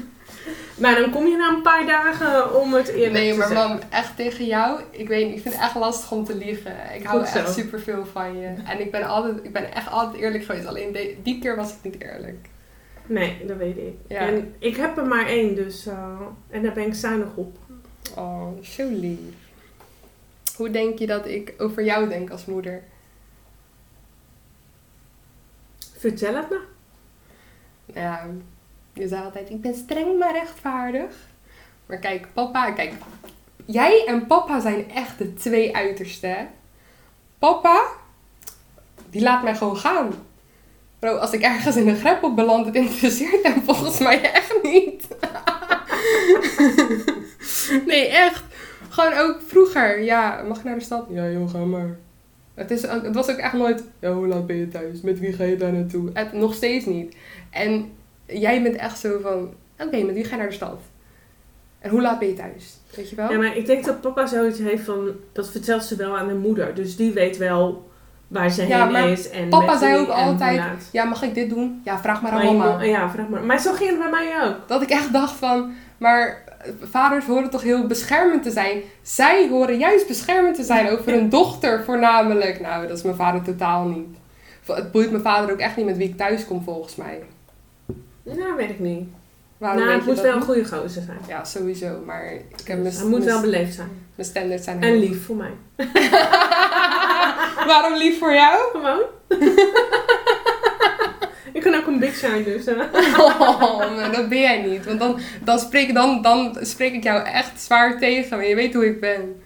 maar 0.82 0.94
dan 1.00 1.10
kom 1.10 1.26
je 1.26 1.36
na 1.36 1.48
een 1.48 1.62
paar 1.62 1.86
dagen 1.86 2.60
om 2.60 2.72
het 2.74 2.88
eerlijk 2.88 3.12
Nee, 3.12 3.30
te 3.32 3.38
maar 3.38 3.48
zeggen. 3.48 3.68
mam, 3.68 3.78
echt 3.90 4.16
tegen 4.16 4.44
jou. 4.46 4.80
Ik 4.90 5.08
weet 5.08 5.26
niet, 5.26 5.36
ik 5.36 5.42
vind 5.42 5.54
het 5.54 5.62
echt 5.64 5.74
lastig 5.74 6.10
om 6.12 6.24
te 6.24 6.36
liegen. 6.36 6.72
Ik 6.94 7.04
hou 7.04 7.22
echt 7.24 7.52
superveel 7.52 8.06
van 8.12 8.38
je. 8.38 8.46
En 8.66 8.80
ik 8.80 8.90
ben, 8.90 9.02
altijd, 9.08 9.36
ik 9.42 9.52
ben 9.52 9.74
echt 9.74 9.90
altijd 9.90 10.22
eerlijk 10.22 10.44
geweest. 10.44 10.66
Alleen 10.66 10.92
de- 10.92 11.16
die 11.22 11.38
keer 11.40 11.56
was 11.56 11.70
ik 11.70 11.76
niet 11.82 12.02
eerlijk. 12.02 12.48
Nee, 13.06 13.44
dat 13.46 13.56
weet 13.56 13.76
ik. 13.76 13.94
Ja. 14.08 14.18
En 14.18 14.54
ik 14.58 14.76
heb 14.76 14.96
er 14.98 15.06
maar 15.06 15.26
één, 15.26 15.54
dus... 15.54 15.86
eh, 15.86 16.14
en 16.50 16.62
daar 16.62 16.72
ben 16.72 16.86
ik 16.86 16.94
zuinig 16.94 17.28
op. 17.34 17.56
Oh, 18.16 18.46
zo 18.62 18.88
lief. 18.90 19.18
Hoe 20.58 20.70
denk 20.70 20.98
je 20.98 21.06
dat 21.06 21.26
ik 21.26 21.54
over 21.58 21.84
jou 21.84 22.08
denk 22.08 22.30
als 22.30 22.44
moeder? 22.44 22.82
Vertel 25.96 26.34
het 26.34 26.50
me. 26.50 26.60
Ja, 27.94 28.26
je 28.92 29.08
zei 29.08 29.24
altijd, 29.24 29.50
ik 29.50 29.60
ben 29.60 29.74
streng 29.74 30.18
maar 30.18 30.32
rechtvaardig. 30.32 31.14
Maar 31.86 31.98
kijk, 31.98 32.28
papa, 32.32 32.70
kijk, 32.70 32.92
jij 33.64 34.04
en 34.06 34.26
papa 34.26 34.60
zijn 34.60 34.90
echt 34.90 35.18
de 35.18 35.34
twee 35.34 35.76
uitersten. 35.76 36.30
hè? 36.30 36.46
Papa, 37.38 37.86
die 39.10 39.22
laat 39.22 39.42
mij 39.42 39.56
gewoon 39.56 39.76
gaan. 39.76 40.12
Bro, 40.98 41.16
als 41.16 41.32
ik 41.32 41.42
ergens 41.42 41.76
in 41.76 41.88
een 41.88 41.96
greppel 41.96 42.34
beland, 42.34 42.66
het 42.66 42.74
interesseert 42.74 43.42
hem 43.42 43.62
volgens 43.62 43.98
mij 43.98 44.32
echt 44.32 44.62
niet. 44.62 45.08
nee, 47.86 48.08
echt. 48.08 48.47
Gewoon 48.98 49.18
ook 49.18 49.40
vroeger. 49.46 50.02
Ja, 50.02 50.42
mag 50.48 50.58
ik 50.58 50.64
naar 50.64 50.74
de 50.74 50.80
stad? 50.84 51.06
Ja, 51.10 51.28
joh, 51.28 51.50
ga 51.50 51.58
maar. 51.58 51.96
Het, 52.54 52.70
is, 52.70 52.82
het 52.82 53.14
was 53.14 53.30
ook 53.30 53.36
echt 53.36 53.52
nooit, 53.52 53.84
ja, 54.00 54.12
hoe 54.12 54.26
laat 54.26 54.46
ben 54.46 54.56
je 54.56 54.68
thuis? 54.68 55.00
Met 55.00 55.18
wie 55.18 55.32
ga 55.32 55.44
je 55.44 55.56
daar 55.56 55.72
naartoe? 55.72 56.10
Het, 56.12 56.32
nog 56.32 56.54
steeds 56.54 56.84
niet. 56.84 57.16
En 57.50 57.90
jij 58.26 58.62
bent 58.62 58.76
echt 58.76 58.98
zo 58.98 59.18
van, 59.22 59.54
oké, 59.86 60.02
met 60.02 60.14
wie 60.14 60.24
ga 60.24 60.30
je 60.30 60.36
naar 60.36 60.48
de 60.48 60.54
stad? 60.54 60.80
En 61.78 61.90
hoe 61.90 62.00
laat 62.00 62.18
ben 62.18 62.28
je 62.28 62.34
thuis? 62.34 62.76
Weet 62.96 63.10
je 63.10 63.16
wel? 63.16 63.30
Ja, 63.30 63.38
maar 63.38 63.56
ik 63.56 63.66
denk 63.66 63.84
dat 63.84 64.00
papa 64.00 64.26
zoiets 64.26 64.58
heeft 64.58 64.84
van... 64.84 65.10
Dat 65.32 65.50
vertelt 65.50 65.84
ze 65.84 65.96
wel 65.96 66.16
aan 66.16 66.28
de 66.28 66.34
moeder. 66.34 66.74
Dus 66.74 66.96
die 66.96 67.12
weet 67.12 67.36
wel 67.36 67.90
waar 68.28 68.50
ze 68.50 68.66
Ja, 68.66 68.82
heen 68.82 68.92
maar 68.92 69.08
is. 69.08 69.30
En 69.30 69.48
Papa 69.48 69.78
zei 69.78 69.98
ook 69.98 70.08
altijd, 70.08 70.62
ja, 70.92 71.04
mag 71.04 71.22
ik 71.22 71.34
dit 71.34 71.50
doen? 71.50 71.80
Ja, 71.84 71.98
vraag 71.98 72.22
maar 72.22 72.32
aan 72.32 72.56
Maar 72.56 72.68
mama. 72.68 72.82
ja, 72.82 73.10
vraag 73.10 73.28
maar. 73.28 73.42
Maar 73.42 73.60
zo 73.60 73.72
ging 73.72 73.90
het 73.90 73.98
bij 73.98 74.10
mij 74.10 74.46
ook. 74.48 74.68
Dat 74.68 74.82
ik 74.82 74.90
echt 74.90 75.12
dacht 75.12 75.32
van, 75.36 75.72
maar 75.98 76.47
vaders 76.82 77.24
horen 77.26 77.50
toch 77.50 77.62
heel 77.62 77.86
beschermend 77.86 78.42
te 78.42 78.50
zijn. 78.50 78.80
Zij 79.02 79.48
horen 79.48 79.78
juist 79.78 80.06
beschermend 80.06 80.56
te 80.56 80.64
zijn 80.64 80.90
over 80.90 81.12
een 81.12 81.28
dochter 81.28 81.84
voornamelijk. 81.84 82.60
Nou, 82.60 82.86
dat 82.86 82.96
is 82.96 83.02
mijn 83.02 83.16
vader 83.16 83.42
totaal 83.42 83.84
niet. 83.84 84.16
Het 84.66 84.92
boeit 84.92 85.10
mijn 85.10 85.22
vader 85.22 85.52
ook 85.52 85.58
echt 85.58 85.76
niet 85.76 85.86
met 85.86 85.96
wie 85.96 86.08
ik 86.08 86.16
thuis 86.16 86.44
kom 86.44 86.62
volgens 86.62 86.96
mij. 86.96 87.22
Nou, 88.22 88.56
weet 88.56 88.70
ik 88.70 88.78
niet. 88.78 89.08
Waarom 89.58 89.82
nou, 89.82 89.92
het 89.94 90.06
moet 90.06 90.20
wel 90.20 90.36
een 90.36 90.42
goede 90.42 90.64
gozer 90.64 91.02
zijn. 91.02 91.18
Ja, 91.28 91.44
sowieso. 91.44 92.02
Maar 92.06 92.32
ik 92.32 92.66
heb 92.66 92.82
mijn, 92.82 92.94
Hij 92.94 93.04
moet 93.04 93.24
wel 93.24 93.40
beleefd 93.40 93.74
zijn. 93.74 93.88
mijn 94.14 94.28
standards 94.28 94.64
zijn 94.64 94.82
En 94.82 94.96
lief 94.98 95.24
voor 95.26 95.36
mij. 95.36 95.52
Waarom 97.66 97.98
lief 97.98 98.18
voor 98.18 98.34
jou? 98.34 98.70
Gewoon. 98.72 99.02
ik 101.52 101.62
kan 101.62 101.74
ook 101.74 101.86
een 101.86 101.98
bitch 101.98 102.16
zijn, 102.16 102.44
dus. 102.44 102.66
eh. 102.66 102.76
Oh, 103.18 103.78
maar 103.96 104.12
dat 104.12 104.28
ben 104.28 104.40
jij 104.40 104.62
niet. 104.62 104.84
Want 104.84 104.98
dan, 105.00 105.20
dan, 105.44 105.58
spreek, 105.58 105.94
dan, 105.94 106.22
dan 106.22 106.56
spreek 106.60 106.92
ik 106.92 107.02
jou 107.02 107.24
echt 107.24 107.60
zwaar 107.60 107.98
tegen. 107.98 108.36
Maar 108.36 108.46
je 108.46 108.54
weet 108.54 108.74
hoe 108.74 108.86
ik 108.86 109.00
ben. 109.00 109.42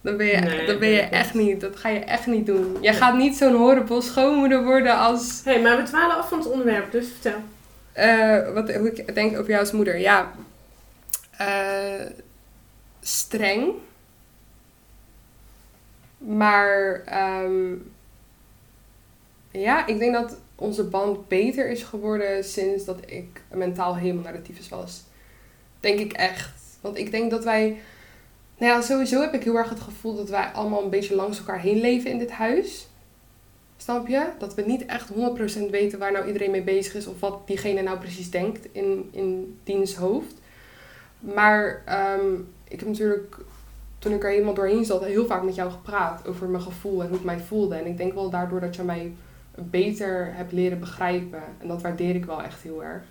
Dat 0.00 0.16
ben 0.16 0.26
je, 0.26 0.36
Nee, 0.36 0.66
dat 0.66 0.78
ben 0.78 0.88
je 0.88 1.00
echt 1.00 1.34
niet. 1.34 1.46
niet. 1.46 1.60
Dat 1.60 1.76
ga 1.76 1.88
je 1.88 1.98
echt 1.98 2.26
niet 2.26 2.46
doen. 2.46 2.76
Jij 2.80 2.90
Nee. 2.92 3.00
gaat 3.00 3.16
niet 3.16 3.36
zo'n 3.36 3.54
horrible 3.54 4.02
schoonmoeder 4.02 4.64
worden 4.64 4.96
als... 4.98 5.40
Hé, 5.44 5.52
hey, 5.52 5.62
maar 5.62 5.76
we 5.76 5.82
dwalen 5.82 6.16
af 6.16 6.28
van 6.28 6.38
het 6.38 6.50
onderwerp, 6.50 6.92
dus 6.92 7.06
vertel. 7.20 7.40
eh, 7.92 8.52
wat, 8.54 8.74
hoe 8.74 8.92
ik 8.92 9.14
denk 9.14 9.32
over 9.38 9.48
jou 9.48 9.60
als 9.60 9.72
moeder. 9.72 9.98
Ja. 9.98 10.30
Eh, 11.36 12.06
streng. 13.00 13.70
Maar... 16.18 17.02
ehm, 17.04 17.72
ja, 19.50 19.86
ik 19.86 19.98
denk 19.98 20.12
dat 20.14 20.36
onze 20.58 20.84
band 20.84 21.28
beter 21.28 21.70
is 21.70 21.82
geworden 21.82 22.44
sinds 22.44 22.84
dat 22.84 22.98
ik 23.06 23.42
mentaal 23.50 23.96
helemaal 23.96 24.22
naar 24.22 24.32
de 24.32 24.42
tyfus 24.42 24.68
was. 24.68 25.02
Denk 25.80 25.98
ik 25.98 26.12
echt. 26.12 26.78
Want 26.80 26.98
ik 26.98 27.10
denk 27.10 27.30
dat 27.30 27.44
wij... 27.44 27.80
Nou 28.58 28.72
ja, 28.72 28.80
sowieso 28.80 29.20
heb 29.20 29.34
ik 29.34 29.42
heel 29.42 29.56
erg 29.56 29.68
het 29.68 29.80
gevoel 29.80 30.16
dat 30.16 30.28
wij 30.28 30.44
allemaal 30.44 30.82
een 30.82 30.90
beetje 30.90 31.14
langs 31.14 31.38
elkaar 31.38 31.60
heen 31.60 31.80
leven 31.80 32.10
in 32.10 32.18
dit 32.18 32.30
huis. 32.30 32.88
Snap 33.76 34.08
je? 34.08 34.26
Dat 34.38 34.54
we 34.54 34.62
niet 34.62 34.86
echt 34.86 35.10
100% 35.12 35.70
weten 35.70 35.98
waar 35.98 36.12
nou 36.12 36.26
iedereen 36.26 36.50
mee 36.50 36.62
bezig 36.62 36.94
is 36.94 37.06
of 37.06 37.20
wat 37.20 37.46
diegene 37.46 37.82
nou 37.82 37.98
precies 37.98 38.30
denkt 38.30 38.68
in, 38.72 39.08
in 39.12 39.58
diens 39.64 39.94
hoofd. 39.94 40.34
Maar 41.18 41.82
ehm, 41.84 42.34
ik 42.68 42.78
heb 42.78 42.88
natuurlijk, 42.88 43.36
toen 43.98 44.12
ik 44.12 44.24
er 44.24 44.30
helemaal 44.30 44.54
doorheen 44.54 44.84
zat, 44.84 45.04
heel 45.04 45.26
vaak 45.26 45.42
met 45.42 45.54
jou 45.54 45.70
gepraat 45.70 46.26
over 46.26 46.48
mijn 46.48 46.62
gevoel 46.62 47.02
en 47.02 47.08
hoe 47.08 47.18
ik 47.18 47.24
mij 47.24 47.38
voelde. 47.38 47.74
En 47.74 47.86
ik 47.86 47.96
denk 47.96 48.14
wel 48.14 48.30
daardoor 48.30 48.60
dat 48.60 48.76
je 48.76 48.82
mij 48.82 49.12
beter 49.62 50.32
hebt 50.34 50.52
leren 50.52 50.78
begrijpen. 50.78 51.42
En 51.58 51.68
dat 51.68 51.82
waardeer 51.82 52.14
ik 52.14 52.24
wel 52.24 52.42
echt 52.42 52.62
heel 52.62 52.84
erg. 52.84 53.02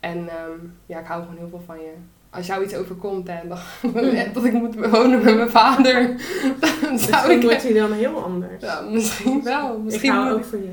En 0.00 0.28
ehm, 0.28 0.58
ja, 0.86 0.98
ik 0.98 1.06
hou 1.06 1.22
gewoon 1.22 1.36
heel 1.38 1.48
veel 1.48 1.62
van 1.66 1.76
je. 1.78 1.92
Als 2.30 2.46
jou 2.46 2.64
iets 2.64 2.74
overkomt 2.74 3.28
en 3.28 3.48
dan, 3.48 3.58
dat 4.32 4.44
ik 4.44 4.52
moet 4.52 4.74
wonen 4.74 5.24
met 5.24 5.36
mijn 5.36 5.50
vader, 5.50 6.16
dan 6.82 6.98
zou 6.98 7.32
ik... 7.32 7.42
wordt 7.42 7.62
hij 7.62 7.72
dan 7.72 7.92
heel 7.92 8.24
anders. 8.24 8.62
Ja, 8.62 8.80
misschien 8.80 9.42
wel. 9.42 9.78
Misschien 9.78 10.10
ik 10.12 10.16
hou 10.16 10.32
ook 10.32 10.44
van 10.44 10.58
je. 10.62 10.70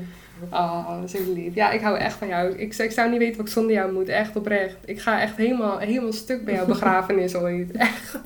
Oh, 0.50 1.00
dat 1.00 1.14
is 1.14 1.26
lief. 1.26 1.54
Ja, 1.54 1.70
ik 1.70 1.80
hou 1.80 1.98
echt 1.98 2.16
van 2.16 2.28
jou. 2.28 2.50
Ik, 2.56 2.72
zou- 2.72 2.88
ik 2.88 2.94
zou 2.94 3.10
niet 3.10 3.18
weten 3.18 3.36
wat 3.36 3.46
ik 3.46 3.52
zonder 3.52 3.72
jou 3.72 3.92
moet. 3.92 4.08
Echt 4.08 4.36
oprecht. 4.36 4.76
Ik 4.84 5.00
ga 5.00 5.20
echt 5.20 5.36
helemaal, 5.36 5.78
helemaal 5.78 6.12
stuk 6.12 6.44
bij 6.44 6.54
jouw 6.54 6.66
begrafenis 6.74 7.34
ooit. 7.34 7.72
Echt. 7.72 8.18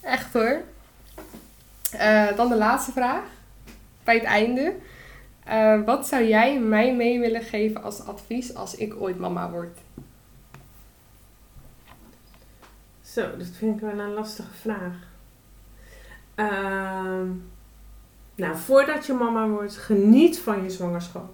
Echt 0.00 0.32
hoor. 0.32 0.60
Eh, 1.92 2.36
dan 2.36 2.48
de 2.48 2.56
laatste 2.56 2.92
vraag. 2.92 3.22
Bij 4.04 4.14
het 4.14 4.24
einde. 4.24 4.72
Eh, 5.44 5.84
wat 5.84 6.06
zou 6.06 6.24
jij 6.24 6.60
mij 6.60 6.96
mee 6.96 7.20
willen 7.20 7.42
geven 7.42 7.82
als 7.82 8.00
advies 8.00 8.54
als 8.54 8.74
ik 8.74 8.94
ooit 9.00 9.18
mama 9.18 9.50
word? 9.50 9.78
Zo, 13.00 13.36
dat 13.36 13.46
vind 13.46 13.74
ik 13.74 13.80
wel 13.80 13.98
een 13.98 14.12
lastige 14.12 14.52
vraag. 14.52 14.94
Ehm, 16.34 17.28
nou, 18.34 18.56
voordat 18.56 19.06
je 19.06 19.12
mama 19.12 19.48
wordt, 19.48 19.76
geniet 19.76 20.38
van 20.38 20.62
je 20.62 20.70
zwangerschap. 20.70 21.32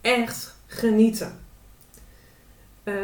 Echt 0.00 0.56
genieten. 0.66 1.40
Eh, 2.84 2.94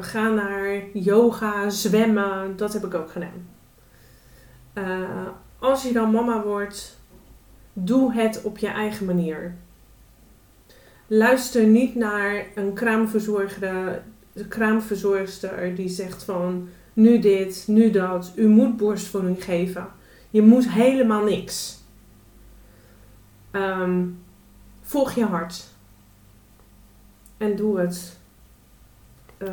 ga 0.00 0.28
naar 0.28 0.82
yoga, 0.92 1.70
zwemmen, 1.70 2.56
dat 2.56 2.72
heb 2.72 2.84
ik 2.84 2.94
ook 2.94 3.10
gedaan. 3.10 3.48
Eh, 4.72 5.28
als 5.58 5.82
je 5.82 5.92
dan 5.92 6.10
mama 6.10 6.42
wordt, 6.42 6.95
doe 7.78 8.12
het 8.12 8.42
op 8.42 8.58
je 8.58 8.68
eigen 8.68 9.06
manier. 9.06 9.54
Luister 11.06 11.66
niet 11.66 11.94
naar 11.94 12.46
een 12.54 12.72
kraamverzorger, 12.72 14.02
de 14.32 14.48
kraamverzorgster 14.48 15.74
die 15.74 15.88
zegt 15.88 16.22
van 16.24 16.68
nu 16.92 17.18
dit, 17.18 17.64
nu 17.66 17.90
dat. 17.90 18.32
U 18.36 18.48
moet 18.48 18.76
borstvoeding 18.76 19.44
geven. 19.44 19.86
Je 20.30 20.42
moet 20.42 20.70
helemaal 20.70 21.24
niks. 21.24 21.78
Ehm, 23.50 24.04
volg 24.82 25.12
je 25.12 25.24
hart. 25.24 25.64
En 27.36 27.56
doe 27.56 27.80
het. 27.80 28.18
eh, 29.38 29.48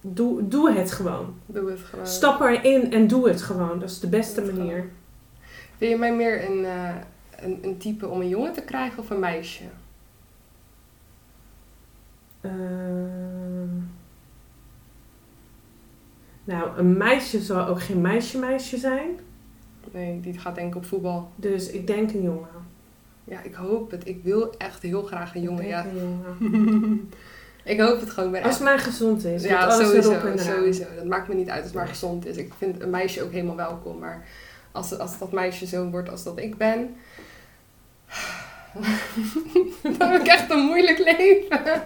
doe, 0.00 0.48
doe 0.48 0.72
het 0.72 0.92
gewoon. 0.92 1.34
Doe 1.46 1.70
het 1.70 1.80
gewoon. 1.80 2.06
Stap 2.06 2.40
erin 2.40 2.92
en 2.92 3.06
doe 3.06 3.28
het 3.28 3.42
gewoon. 3.42 3.78
Dat 3.78 3.90
is 3.90 4.00
de 4.00 4.08
beste 4.08 4.42
manier. 4.42 4.88
Vind 5.76 5.90
je 5.90 5.98
mij 5.98 6.14
meer 6.14 6.50
een, 6.50 6.64
eh, 6.64 6.94
een, 7.42 7.58
een 7.62 7.78
type 7.78 8.08
om 8.08 8.20
een 8.20 8.28
jongen 8.28 8.52
te 8.52 8.62
krijgen 8.62 8.98
of 8.98 9.10
een 9.10 9.18
meisje? 9.18 9.64
Ehm. 12.40 13.68
nou, 16.44 16.78
een 16.78 16.96
meisje 16.96 17.40
zal 17.40 17.66
ook 17.66 17.82
geen 17.82 18.00
meisje-meisje 18.00 18.78
zijn. 18.78 19.08
Nee, 19.92 20.20
die 20.20 20.38
gaat 20.38 20.54
denk 20.54 20.68
ik 20.68 20.76
op 20.76 20.84
voetbal. 20.84 21.30
Dus 21.36 21.70
ik 21.70 21.86
denk 21.86 22.12
een 22.12 22.22
jongen. 22.22 22.48
Ja, 23.24 23.42
ik 23.42 23.54
hoop 23.54 23.90
het. 23.90 24.08
Ik 24.08 24.22
wil 24.22 24.54
echt 24.56 24.82
heel 24.82 25.02
graag 25.02 25.34
een 25.34 25.42
jongen, 25.42 25.62
Ik 25.62 25.68
ja. 25.68 25.86
een 25.86 25.98
jongen. 25.98 27.10
ik 27.64 27.80
hoop 27.80 28.00
het 28.00 28.10
gewoon. 28.10 28.30
Ben 28.30 28.42
Als 28.42 28.54
het 28.54 28.64
maar 28.64 28.78
gezond 28.78 29.24
is. 29.24 29.42
Ja, 29.42 29.64
alles 29.64 29.78
erop 29.78 30.02
sowieso, 30.02 30.26
en 30.26 30.38
sowieso. 30.38 30.84
Dat 30.96 31.04
maakt 31.04 31.28
me 31.28 31.34
niet 31.34 31.48
uit 31.48 31.58
als 31.58 31.66
het 31.66 31.76
maar 31.76 31.88
gezond 31.88 32.26
is. 32.26 32.36
Ik 32.36 32.52
vind 32.58 32.80
een 32.80 32.90
meisje 32.90 33.22
ook 33.22 33.32
helemaal 33.32 33.56
welkom. 33.56 33.98
Maar 33.98 34.26
als, 34.72 34.98
als 34.98 35.18
dat 35.18 35.32
meisje 35.32 35.66
zo 35.66 35.90
wordt 35.90 36.10
als 36.10 36.24
dat 36.24 36.38
ik 36.38 36.56
ben... 36.56 36.94
dan 39.98 40.10
heb 40.10 40.20
ik 40.20 40.26
echt 40.26 40.50
een 40.50 40.58
moeilijk 40.64 40.98
leven. 40.98 41.82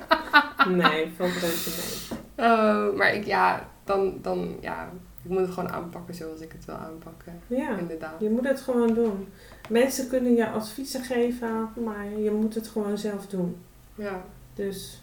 Nee, 0.69 1.13
valt 1.17 1.33
reuze 1.33 1.71
mee. 1.71 2.19
Oh, 2.49 2.97
maar 2.97 3.15
ik, 3.15 3.25
ja, 3.25 3.69
dan, 3.85 4.19
dan, 4.23 4.57
ja, 4.61 4.91
ik 5.23 5.31
moet 5.31 5.41
het 5.41 5.51
gewoon 5.51 5.73
aanpakken 5.73 6.15
zoals 6.15 6.41
ik 6.41 6.53
het 6.53 6.65
wil 6.65 6.75
aanpakken. 6.75 7.41
Ja, 7.47 7.77
Inderdaad. 7.79 8.15
je 8.21 8.31
moet 8.31 8.49
het 8.49 8.61
gewoon 8.61 8.95
doen. 8.95 9.29
Mensen 9.69 10.09
kunnen 10.09 10.35
je 10.35 10.49
adviezen 10.49 11.03
geven, 11.05 11.69
maar 11.85 12.19
je 12.19 12.31
moet 12.31 12.55
het 12.55 12.69
gewoon 12.69 12.99
zelf 12.99 13.27
doen. 13.27 13.57
Ja, 13.95 14.23
Dus, 14.55 15.03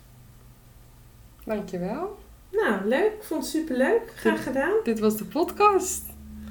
dankjewel. 1.46 2.18
nou, 2.52 2.86
leuk. 2.86 3.12
Ik 3.14 3.24
vond 3.24 3.42
het 3.42 3.52
superleuk. 3.52 4.12
Graag 4.16 4.44
gedaan. 4.44 4.74
Dit 4.84 5.00
was 5.00 5.18
de 5.18 5.26
podcast. 5.26 6.06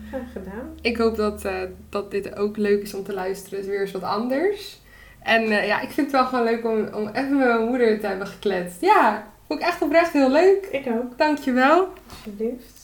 Graag 0.09 0.33
gedaan. 0.33 0.79
Ik 0.81 0.97
hoop 0.97 1.17
dat, 1.17 1.45
eh, 1.45 1.63
dat 1.89 2.11
dit 2.11 2.35
ook 2.37 2.57
leuk 2.57 2.83
is 2.83 2.95
om 2.95 3.05
te 3.05 3.13
luisteren. 3.15 3.59
Het 3.59 3.67
is 3.69 3.73
weer 3.73 3.81
eens 3.81 3.93
wat 3.93 4.03
anders. 4.03 4.80
En 5.23 5.43
eh, 5.51 5.67
ja, 5.67 5.81
ik 5.81 5.91
vind 5.91 6.07
het 6.07 6.11
wel 6.17 6.27
gewoon 6.27 6.45
leuk 6.45 6.65
om, 6.65 6.89
om 6.95 7.09
even 7.09 7.39
met 7.39 7.47
mijn 7.49 7.65
moeder 7.69 8.01
te 8.01 8.07
hebben 8.07 8.27
gekletst. 8.27 8.81
Ja, 8.81 9.27
vond 9.47 9.61
ik 9.61 9.67
echt 9.67 9.83
oprecht 9.83 10.13
heel 10.13 10.31
leuk. 10.31 10.69
Ik 10.71 10.87
ook, 10.87 11.19
Dankjewel. 11.19 11.89
alsjeblieft. 12.11 12.79